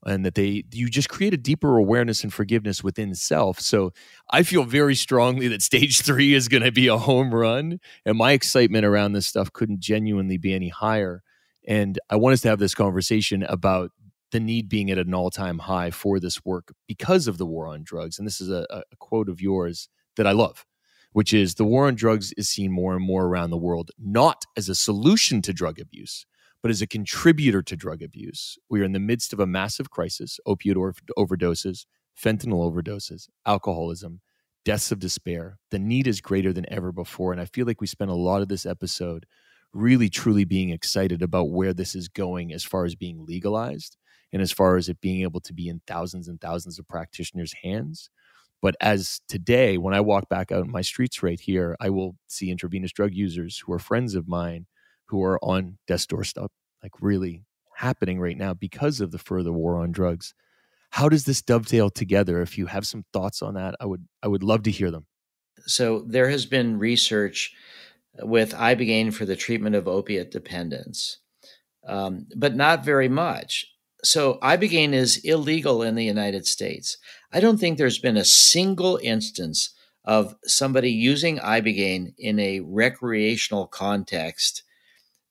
[0.04, 3.60] and that they you just create a deeper awareness and forgiveness within self.
[3.60, 3.92] So
[4.30, 8.18] i feel very strongly that stage 3 is going to be a home run and
[8.18, 11.22] my excitement around this stuff couldn't genuinely be any higher.
[11.66, 13.90] And i want us to have this conversation about
[14.32, 17.68] the need being at an all time high for this work because of the war
[17.68, 18.18] on drugs.
[18.18, 20.64] And this is a, a, quote of yours that I love,
[21.12, 24.44] which is the war on drugs is seen more and more around the world, not
[24.56, 26.26] as a solution to drug abuse,
[26.62, 28.58] but as a contributor to drug abuse.
[28.68, 31.86] We are in the midst of a massive crisis opioid or- overdoses,
[32.20, 34.20] fentanyl overdoses, alcoholism,
[34.64, 35.58] deaths of despair.
[35.70, 37.30] The need is greater than ever before.
[37.30, 39.26] And I feel like we spent a lot of this episode
[39.72, 43.96] really truly being excited about where this is going as far as being legalized
[44.36, 47.54] and as far as it being able to be in thousands and thousands of practitioners'
[47.62, 48.10] hands.
[48.60, 52.16] But as today, when I walk back out in my streets right here, I will
[52.26, 54.66] see intravenous drug users who are friends of mine
[55.06, 56.50] who are on death's doorstep,
[56.82, 60.34] like really happening right now because of the further war on drugs.
[60.90, 62.42] How does this dovetail together?
[62.42, 65.06] If you have some thoughts on that, I would I would love to hear them.
[65.64, 67.54] So there has been research
[68.20, 71.20] with ibogaine for the treatment of opiate dependence,
[71.88, 73.66] um, but not very much
[74.06, 76.98] so ibogaine is illegal in the United States.
[77.32, 79.70] I don't think there's been a single instance
[80.04, 84.62] of somebody using ibogaine in a recreational context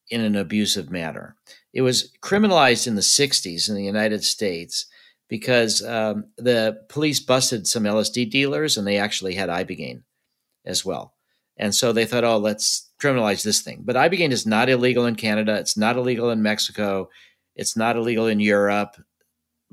[0.10, 1.36] in an abusive manner.
[1.74, 4.86] It was criminalized in the 60s in the United States
[5.28, 10.04] because um, the police busted some LSD dealers and they actually had ibogaine
[10.66, 11.14] as well.
[11.58, 13.82] And so they thought, oh, let's criminalize this thing.
[13.84, 15.56] But ibogaine is not illegal in Canada.
[15.56, 17.10] It's not illegal in Mexico.
[17.56, 18.98] It's not illegal in Europe,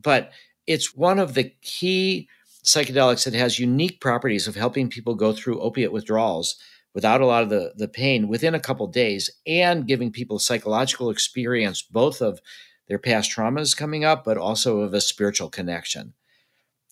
[0.00, 0.32] but
[0.66, 2.28] it's one of the key
[2.64, 6.56] psychedelics that has unique properties of helping people go through opiate withdrawals
[6.94, 11.10] without a lot of the, the pain within a couple days and giving people psychological
[11.10, 12.40] experience both of
[12.86, 16.12] their past traumas coming up but also of a spiritual connection.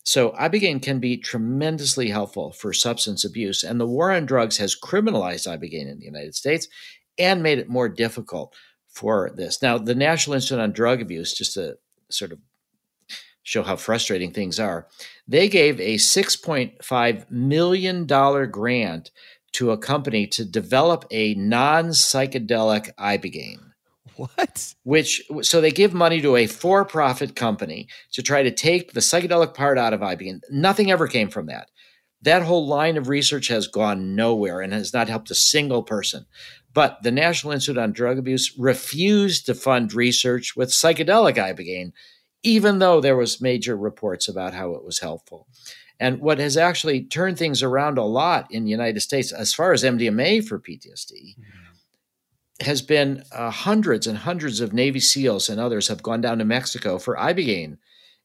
[0.02, 4.74] So ibogaine can be tremendously helpful for substance abuse and the war on drugs has
[4.74, 6.66] criminalized ibogaine in the united states
[7.18, 8.54] and made it more difficult
[8.90, 11.76] for this now the national institute on drug abuse just to
[12.08, 12.38] sort of
[13.42, 14.86] show how frustrating things are.
[15.26, 19.10] They gave a $6.5 million grant
[19.52, 23.72] to a company to develop a non psychedelic Ibogaine.
[24.16, 24.74] What?
[24.82, 29.00] Which, so they give money to a for profit company to try to take the
[29.00, 30.40] psychedelic part out of Ibogaine.
[30.50, 31.70] Nothing ever came from that.
[32.22, 36.26] That whole line of research has gone nowhere and has not helped a single person.
[36.72, 41.92] But the National Institute on Drug Abuse refused to fund research with psychedelic Ibogaine
[42.42, 45.46] even though there was major reports about how it was helpful.
[45.98, 49.72] And what has actually turned things around a lot in the United States, as far
[49.72, 52.64] as MDMA for PTSD, mm-hmm.
[52.64, 56.44] has been uh, hundreds and hundreds of Navy SEALs and others have gone down to
[56.44, 57.76] Mexico for Ibogaine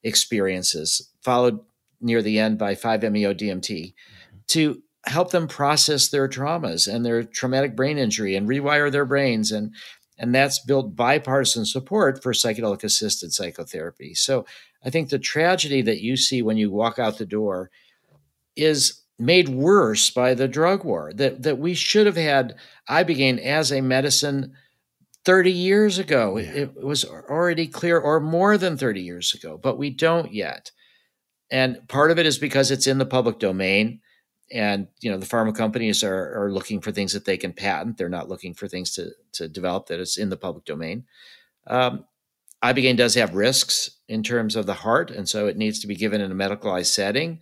[0.04, 1.60] experiences, followed
[2.00, 4.38] near the end by 5-MeO DMT, mm-hmm.
[4.48, 9.52] to help them process their traumas and their traumatic brain injury and rewire their brains
[9.52, 9.74] and
[10.18, 14.14] and that's built bipartisan support for psychedelic assisted psychotherapy.
[14.14, 14.46] So
[14.84, 17.70] I think the tragedy that you see when you walk out the door
[18.56, 21.12] is made worse by the drug war.
[21.14, 22.56] That that we should have had
[22.90, 24.54] ibogaine as a medicine
[25.26, 26.38] 30 years ago.
[26.38, 26.52] Yeah.
[26.52, 30.72] It, it was already clear, or more than 30 years ago, but we don't yet.
[31.52, 34.00] And part of it is because it's in the public domain
[34.52, 37.98] and you know the pharma companies are, are looking for things that they can patent.
[37.98, 41.06] They're not looking for things to, to develop that is in the public domain.
[41.68, 42.06] Um,
[42.64, 45.96] ibogaine does have risks in terms of the heart and so it needs to be
[45.96, 47.40] given in a medicalized setting.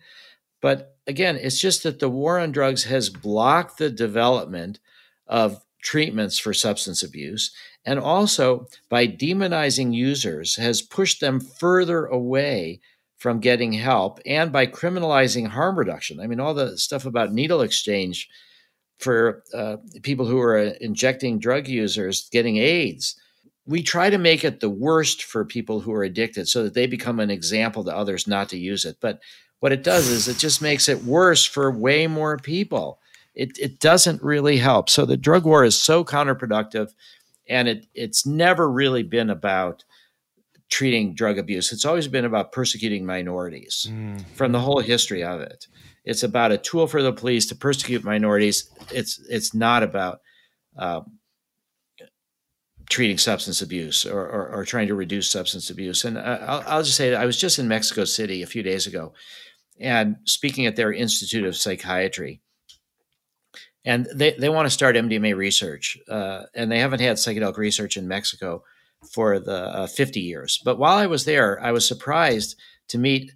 [0.62, 4.80] But again it's just that the war on drugs has blocked the development
[5.28, 7.54] of treatments for substance abuse
[7.86, 12.80] and also by demonizing users has pushed them further away
[13.24, 16.20] from getting help and by criminalizing harm reduction.
[16.20, 18.28] I mean, all the stuff about needle exchange
[19.00, 23.16] for uh, people who are uh, injecting drug users getting AIDS.
[23.66, 26.86] We try to make it the worst for people who are addicted so that they
[26.86, 28.98] become an example to others not to use it.
[29.00, 29.22] But
[29.62, 33.00] what it does is it just makes it worse for way more people.
[33.34, 34.90] It, it doesn't really help.
[34.90, 36.92] So the drug war is so counterproductive,
[37.48, 39.86] and it, it's never really been about
[40.74, 41.72] treating drug abuse.
[41.72, 44.26] It's always been about persecuting minorities mm.
[44.30, 45.68] from the whole history of it.
[46.04, 48.72] It's about a tool for the police to persecute minorities.
[48.92, 50.22] It's it's not about
[50.76, 51.02] uh,
[52.90, 56.04] treating substance abuse or, or, or, trying to reduce substance abuse.
[56.06, 58.88] And I'll, I'll just say that I was just in Mexico City a few days
[58.88, 59.14] ago,
[59.80, 62.42] and speaking at their Institute of Psychiatry.
[63.86, 67.96] And they, they want to start MDMA research, uh, and they haven't had psychedelic research
[67.96, 68.64] in Mexico
[69.12, 70.60] for the uh, 50 years.
[70.64, 72.56] But while I was there, I was surprised
[72.90, 73.32] to meet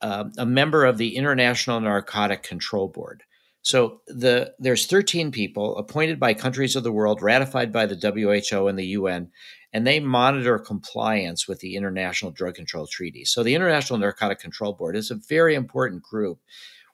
[0.00, 3.22] uh, a member of the International Narcotic Control Board.
[3.62, 8.66] So the there's 13 people appointed by countries of the world, ratified by the WHO
[8.66, 9.30] and the UN,
[9.72, 13.24] and they monitor compliance with the International Drug Control Treaty.
[13.24, 16.40] So the International Narcotic Control Board is a very important group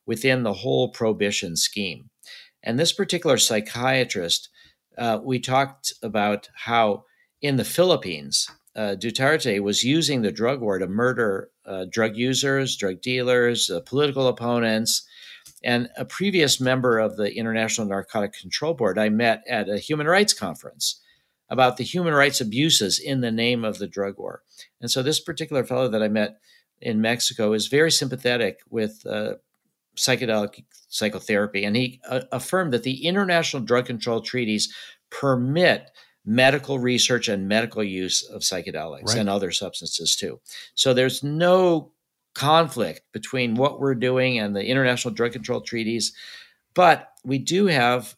[0.05, 2.11] within the whole prohibition scheme.
[2.63, 4.51] And this particular psychiatrist,
[4.99, 7.05] uh, we talked about how
[7.41, 12.77] in the Philippines, uh, Duterte was using the drug war to murder uh, drug users,
[12.77, 15.07] drug dealers, uh, political opponents.
[15.65, 20.07] And a previous member of the International Narcotic Control Board I met at a human
[20.07, 21.01] rights conference
[21.51, 24.43] about the human rights abuses in the name of the drug war.
[24.81, 26.39] And so this particular fellow that I met
[26.81, 29.35] in Mexico is very sympathetic with uh,
[29.97, 31.65] psychedelic psychotherapy.
[31.65, 34.73] And he uh, affirmed that the international drug control treaties
[35.11, 35.91] permit
[36.29, 39.17] medical research and medical use of psychedelics right.
[39.17, 40.39] and other substances too.
[40.75, 41.93] So there's no
[42.35, 46.13] conflict between what we're doing and the international drug control treaties,
[46.75, 48.15] but we do have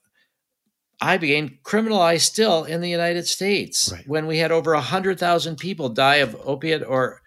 [1.01, 4.07] Ibogaine criminalized still in the United States right.
[4.09, 7.23] when we had over 100,000 people die of opiate or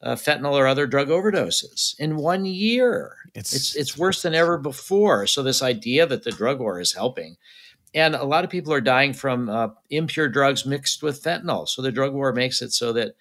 [0.00, 3.16] uh, fentanyl or other drug overdoses in one year.
[3.34, 5.26] It's, it's, it's worse than ever before.
[5.26, 7.36] So this idea that the drug war is helping
[7.94, 11.68] and a lot of people are dying from uh, impure drugs mixed with fentanyl.
[11.68, 13.14] So the drug war makes it so that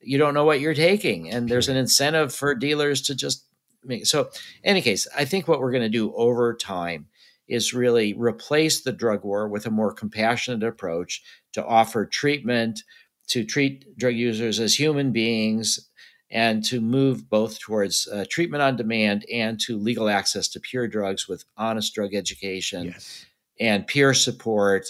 [0.00, 3.44] you don't know what you're taking, and there's an incentive for dealers to just
[3.84, 4.06] make.
[4.06, 4.30] So,
[4.62, 7.06] in any case, I think what we're going to do over time
[7.48, 12.82] is really replace the drug war with a more compassionate approach to offer treatment,
[13.28, 15.90] to treat drug users as human beings,
[16.30, 20.86] and to move both towards uh, treatment on demand and to legal access to pure
[20.86, 23.26] drugs with honest drug education yes.
[23.60, 24.86] And peer support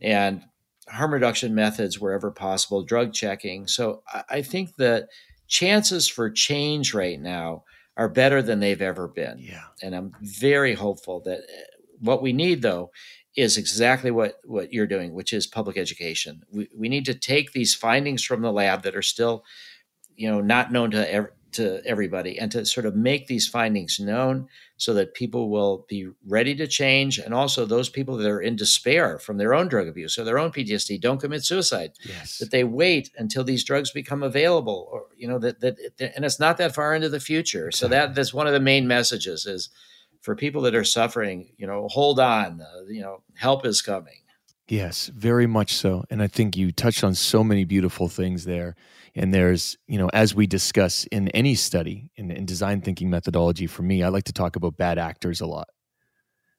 [0.00, 0.42] and
[0.88, 3.66] harm reduction methods wherever possible, drug checking.
[3.66, 5.08] So I think that
[5.46, 7.64] chances for change right now
[7.96, 9.38] are better than they've ever been.
[9.38, 9.64] Yeah.
[9.82, 11.62] And I'm very hopeful that uh,
[12.00, 12.90] what we need though
[13.36, 16.42] is exactly what what you're doing, which is public education.
[16.52, 19.44] We we need to take these findings from the lab that are still
[20.16, 23.98] you know not known to ev- to everybody and to sort of make these findings
[23.98, 28.40] known so that people will be ready to change and also those people that are
[28.40, 32.38] in despair from their own drug abuse or their own PTSD don't commit suicide yes.
[32.38, 36.40] that they wait until these drugs become available or you know that that and it's
[36.40, 37.70] not that far into the future.
[37.72, 39.70] So that that's one of the main messages is
[40.20, 44.20] for people that are suffering you know hold on uh, you know help is coming.
[44.68, 46.04] Yes very much so.
[46.10, 48.76] And i think you touched on so many beautiful things there
[49.18, 53.66] and there's, you know, as we discuss in any study in, in design thinking methodology,
[53.66, 55.68] for me, I like to talk about bad actors a lot.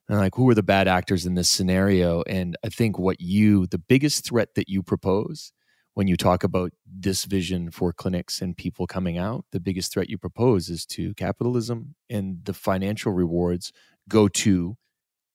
[0.09, 2.23] And like, who are the bad actors in this scenario?
[2.23, 5.53] And I think what you, the biggest threat that you propose
[5.93, 10.09] when you talk about this vision for clinics and people coming out, the biggest threat
[10.09, 13.71] you propose is to capitalism and the financial rewards
[14.07, 14.75] go to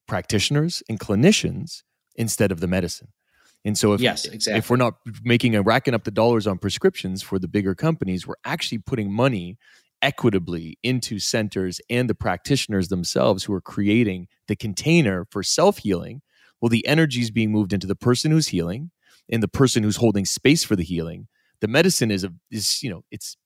[0.06, 1.82] practitioners and clinicians
[2.16, 3.08] instead of the medicine.
[3.64, 4.58] And so if yes, exactly.
[4.58, 8.26] if we're not making a racking up the dollars on prescriptions for the bigger companies,
[8.26, 9.56] we're actually putting money
[10.02, 16.20] equitably into centers and the practitioners themselves who are creating the container for self-healing.
[16.60, 18.90] Well, the energy is being moved into the person who's healing
[19.30, 21.28] and the person who's holding space for the healing.
[21.60, 23.38] The medicine is a is, you know, it's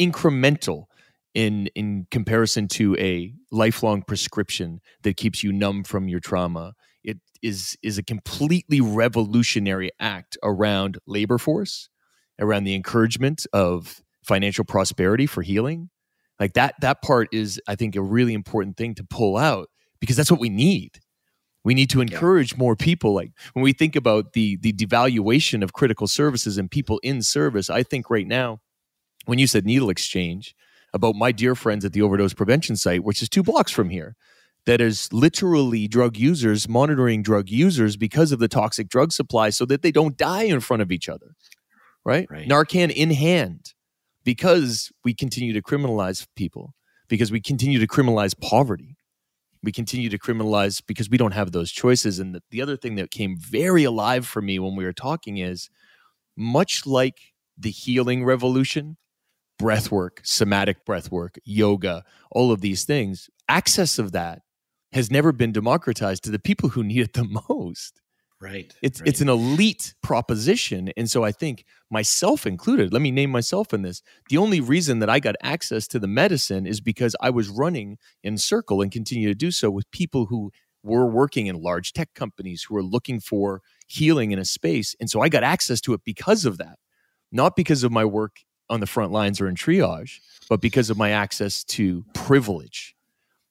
[0.00, 0.86] incremental
[1.34, 6.74] in in comparison to a lifelong prescription that keeps you numb from your trauma
[7.06, 11.88] it is is a completely revolutionary act around labor force,
[12.38, 15.88] around the encouragement of financial prosperity for healing.
[16.38, 19.68] Like that that part is I think a really important thing to pull out
[20.00, 20.98] because that's what we need.
[21.64, 22.58] We need to encourage yeah.
[22.58, 23.14] more people.
[23.14, 27.70] Like when we think about the the devaluation of critical services and people in service,
[27.70, 28.60] I think right now,
[29.24, 30.54] when you said needle exchange,
[30.92, 34.16] about my dear friends at the overdose prevention site, which is two blocks from here,
[34.66, 39.64] that is literally drug users monitoring drug users because of the toxic drug supply so
[39.64, 41.34] that they don't die in front of each other.
[42.04, 42.26] Right?
[42.30, 42.48] right.
[42.48, 43.72] Narcan in hand
[44.24, 46.74] because we continue to criminalize people,
[47.08, 48.96] because we continue to criminalize poverty.
[49.62, 52.18] We continue to criminalize because we don't have those choices.
[52.18, 55.38] And the, the other thing that came very alive for me when we were talking
[55.38, 55.70] is
[56.36, 57.18] much like
[57.58, 58.96] the healing revolution,
[59.58, 64.42] breath work, somatic breath work, yoga, all of these things, access of that
[64.92, 68.00] has never been democratized to the people who need it the most.
[68.38, 68.74] Right.
[68.82, 69.08] It's right.
[69.08, 70.90] it's an elite proposition.
[70.96, 74.02] And so I think myself included, let me name myself in this.
[74.28, 77.96] The only reason that I got access to the medicine is because I was running
[78.22, 82.12] in circle and continue to do so with people who were working in large tech
[82.14, 84.94] companies who were looking for healing in a space.
[85.00, 86.78] And so I got access to it because of that.
[87.32, 88.36] Not because of my work
[88.68, 92.95] on the front lines or in triage, but because of my access to privilege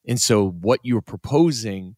[0.08, 1.96] and so what you're proposing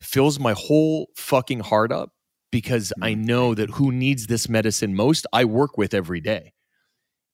[0.00, 2.10] fills my whole fucking heart up
[2.50, 3.24] because I mm-hmm.
[3.24, 6.52] know that who needs this medicine most, I work with every day.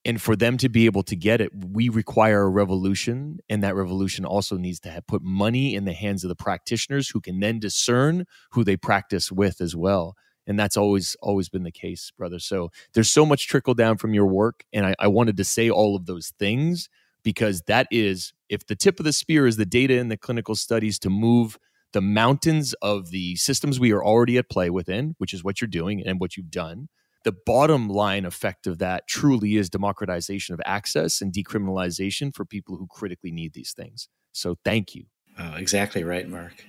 [0.05, 3.41] And for them to be able to get it, we require a revolution.
[3.49, 7.09] And that revolution also needs to have put money in the hands of the practitioners
[7.09, 10.15] who can then discern who they practice with as well.
[10.47, 12.39] And that's always, always been the case, brother.
[12.39, 14.65] So there's so much trickle down from your work.
[14.73, 16.89] And I, I wanted to say all of those things
[17.27, 20.55] because that is if the tip of the spear is the data in the clinical
[20.55, 21.59] studies to move
[21.93, 25.67] the mountains of the systems we are already at play within, which is what you're
[25.67, 26.89] doing and what you've done.
[27.25, 32.77] The bottom line effect of that truly is democratization of access and decriminalization for people
[32.77, 34.09] who critically need these things.
[34.31, 35.07] So thank you.
[35.37, 36.65] Oh, exactly right, Mark.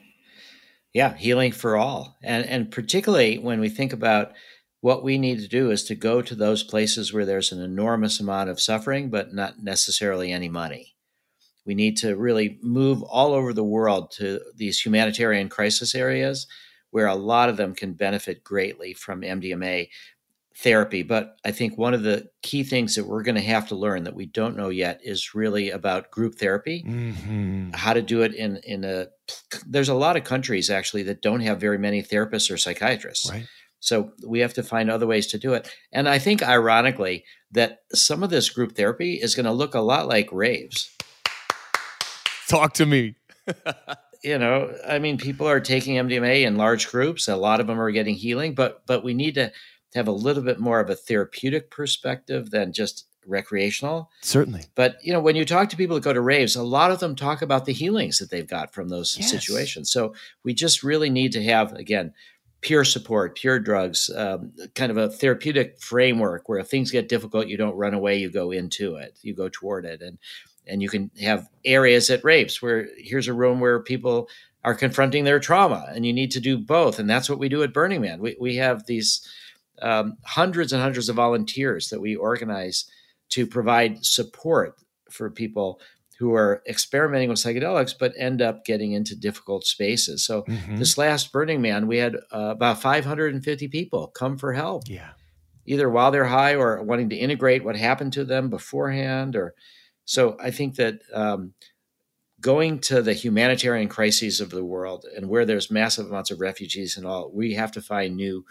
[0.92, 2.18] Yeah, healing for all.
[2.24, 4.32] And and particularly when we think about
[4.82, 8.20] what we need to do is to go to those places where there's an enormous
[8.20, 10.96] amount of suffering, but not necessarily any money.
[11.66, 16.48] We need to really move all over the world to these humanitarian crisis areas
[16.92, 19.90] where a lot of them can benefit greatly from MDMA
[20.56, 21.04] therapy.
[21.04, 24.06] But I think one of the key things that we're going to have to learn
[24.06, 27.72] that we don't know yet is really about group therapy, mm-hmm.
[27.74, 29.08] how to do it in, in a,
[29.68, 33.30] there's a lot of countries actually that don't have very many therapists or psychiatrists.
[33.30, 33.48] Right.
[33.80, 35.70] So we have to find other ways to do it.
[35.92, 39.80] And I think, ironically, that some of this group therapy is going to look a
[39.80, 40.90] lot like raves.
[42.48, 43.16] Talk to me.
[44.24, 47.28] you know, I mean, people are taking MDMA in large groups.
[47.28, 49.52] A lot of them are getting healing, but but we need to
[49.96, 54.10] have a little bit more of a therapeutic perspective than just recreational.
[54.22, 54.66] Certainly.
[54.76, 57.00] But you know, when you talk to people that go to raves, a lot of
[57.00, 59.30] them talk about the healings that they've got from those yes.
[59.30, 59.92] situations.
[59.92, 60.14] So
[60.44, 62.14] we just really need to have again
[62.62, 67.48] peer support, peer drugs, um, kind of a therapeutic framework where if things get difficult,
[67.48, 70.18] you don't run away, you go into it, you go toward it, and
[70.66, 74.28] and you can have areas at raves where here's a room where people
[74.64, 77.64] are confronting their trauma, and you need to do both, and that's what we do
[77.64, 78.20] at Burning Man.
[78.20, 79.28] We we have these
[79.82, 82.86] um, hundreds and hundreds of volunteers that we organize
[83.30, 84.76] to provide support
[85.10, 85.80] for people
[86.20, 90.26] who are experimenting with psychedelics but end up getting into difficult spaces.
[90.26, 90.78] So mm-hmm.
[90.78, 94.84] this last Burning Man, we had uh, about 550 people come for help.
[94.88, 95.12] Yeah.
[95.66, 99.54] Either while they're high or wanting to integrate what happened to them beforehand or
[100.06, 101.54] so I think that um,
[102.40, 106.96] going to the humanitarian crises of the world and where there's massive amounts of refugees
[106.96, 108.46] and all, we have to find new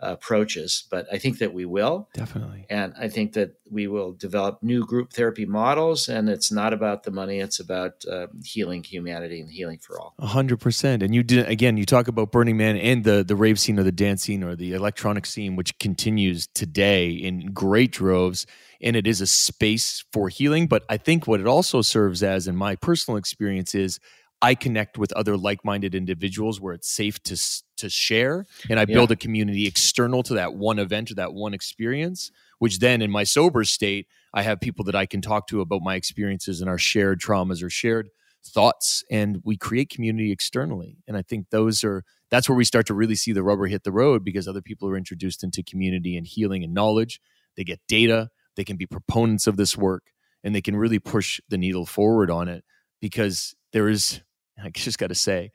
[0.00, 2.08] approaches, but I think that we will.
[2.12, 2.66] Definitely.
[2.68, 6.08] And I think that we will develop new group therapy models.
[6.08, 10.14] And it's not about the money, it's about uh, healing humanity and healing for all.
[10.18, 11.02] A hundred percent.
[11.02, 13.84] And you did, again, you talk about Burning Man and the, the rave scene or
[13.84, 18.46] the dance scene or the electronic scene, which continues today in great droves.
[18.82, 20.66] And it is a space for healing.
[20.66, 23.98] But I think what it also serves as, in my personal experience, is
[24.42, 27.38] I connect with other like-minded individuals where it's safe to
[27.76, 28.94] to share, and I yeah.
[28.94, 32.30] build a community external to that one event or that one experience.
[32.58, 35.82] Which then, in my sober state, I have people that I can talk to about
[35.82, 38.08] my experiences and our shared traumas or shared
[38.46, 40.98] thoughts, and we create community externally.
[41.06, 43.84] And I think those are that's where we start to really see the rubber hit
[43.84, 47.20] the road because other people are introduced into community and healing and knowledge.
[47.56, 48.30] They get data.
[48.56, 50.04] They can be proponents of this work,
[50.42, 52.64] and they can really push the needle forward on it
[53.00, 54.22] because there is
[54.62, 55.52] I just got to say,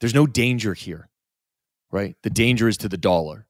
[0.00, 1.08] there's no danger here,
[1.90, 2.16] right?
[2.22, 3.46] The danger is to the dollar.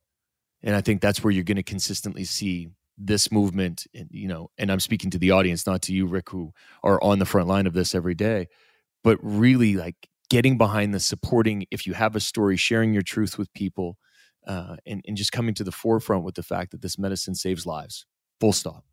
[0.63, 2.69] And I think that's where you're going to consistently see
[2.99, 6.29] this movement, And, you know, and I'm speaking to the audience, not to you, Rick,
[6.31, 6.53] who
[6.83, 8.49] are on the front line of this every day,
[9.03, 9.97] but really like
[10.29, 13.97] getting behind the supporting, if you have a story, sharing your truth with people,
[14.47, 17.65] uh, and, and just coming to the forefront with the fact that this medicine saves
[17.65, 18.05] lives.
[18.39, 18.85] Full stop.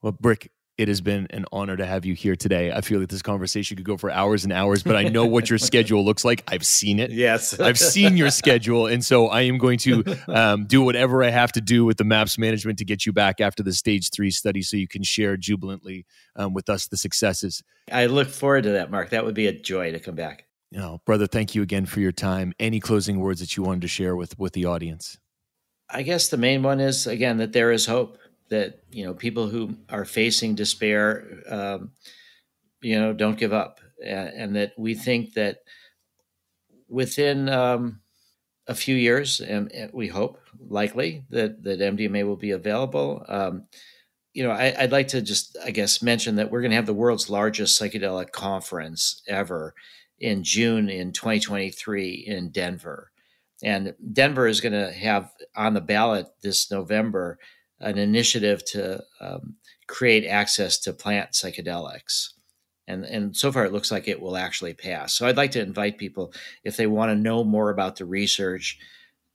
[0.00, 0.50] Well, Rick,
[0.82, 2.72] it has been an honor to have you here today.
[2.72, 5.48] I feel like this conversation could go for hours and hours, but I know what
[5.48, 6.42] your schedule looks like.
[6.48, 7.12] I've seen it.
[7.12, 7.58] Yes.
[7.60, 8.88] I've seen your schedule.
[8.88, 12.04] And so I am going to um, do whatever I have to do with the
[12.04, 15.36] MAPS management to get you back after the stage three study so you can share
[15.36, 16.04] jubilantly
[16.34, 17.62] um, with us the successes.
[17.90, 19.10] I look forward to that, Mark.
[19.10, 20.46] That would be a joy to come back.
[20.72, 22.54] You know, brother, thank you again for your time.
[22.58, 25.18] Any closing words that you wanted to share with, with the audience?
[25.88, 28.18] I guess the main one is, again, that there is hope
[28.52, 31.92] that you know people who are facing despair, um,
[32.82, 35.60] you know, don't give up, and, and, that we think that
[36.88, 38.02] within um,
[38.66, 40.38] a few years, and, and, we hope
[40.68, 43.24] likely that that MDMA will be available.
[43.26, 43.64] Um,
[44.34, 46.86] you know, I, would like to just, I guess, mention that we're going to have
[46.86, 49.74] the world's largest psychedelic conference ever
[50.18, 53.10] in June in 2023 in Denver.
[53.62, 57.38] And Denver is going to have on the ballot this November
[57.82, 59.56] an initiative to um,
[59.86, 62.30] create access to plant psychedelics.
[62.88, 65.14] And, and so far, it looks like it will actually pass.
[65.14, 66.32] So I'd like to invite people,
[66.64, 68.78] if they want to know more about the research,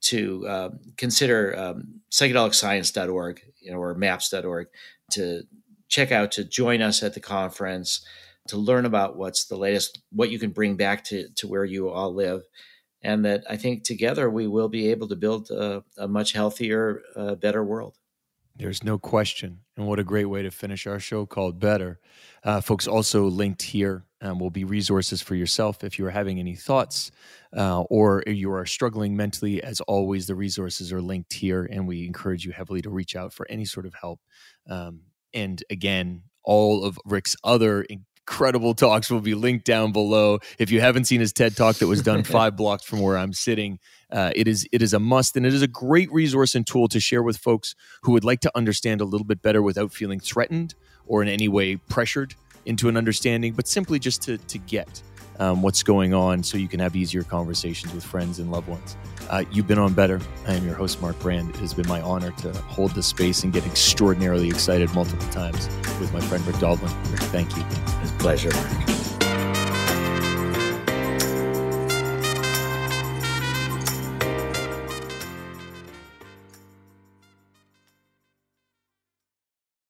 [0.00, 4.68] to um, consider um, psychedelicscience.org you know, or maps.org
[5.12, 5.42] to
[5.88, 8.04] check out to join us at the conference
[8.46, 11.90] to learn about what's the latest what you can bring back to, to where you
[11.90, 12.42] all live
[13.02, 17.02] and that i think together we will be able to build a, a much healthier
[17.16, 17.97] uh, better world
[18.58, 19.60] there's no question.
[19.76, 22.00] And what a great way to finish our show called Better.
[22.42, 26.38] Uh, folks, also linked here um, will be resources for yourself if you are having
[26.38, 27.10] any thoughts
[27.56, 29.62] uh, or you are struggling mentally.
[29.62, 33.32] As always, the resources are linked here, and we encourage you heavily to reach out
[33.32, 34.20] for any sort of help.
[34.68, 35.02] Um,
[35.32, 37.84] and again, all of Rick's other
[38.28, 40.38] incredible talks will be linked down below.
[40.58, 43.32] If you haven't seen his TED talk that was done five blocks from where I'm
[43.32, 43.78] sitting,
[44.12, 46.88] uh, it is it is a must, and it is a great resource and tool
[46.88, 50.20] to share with folks who would like to understand a little bit better without feeling
[50.20, 50.74] threatened
[51.06, 52.34] or in any way pressured
[52.66, 55.02] into an understanding, but simply just to to get
[55.38, 58.96] um, what's going on, so you can have easier conversations with friends and loved ones.
[59.28, 60.20] Uh, you've been on Better.
[60.46, 61.50] I am your host, Mark Brand.
[61.50, 65.68] It has been my honor to hold this space and get extraordinarily excited multiple times
[66.00, 66.92] with my friend Rick Doblin.
[67.10, 67.64] Rick, thank you.
[68.02, 69.17] It's a pleasure, Mark.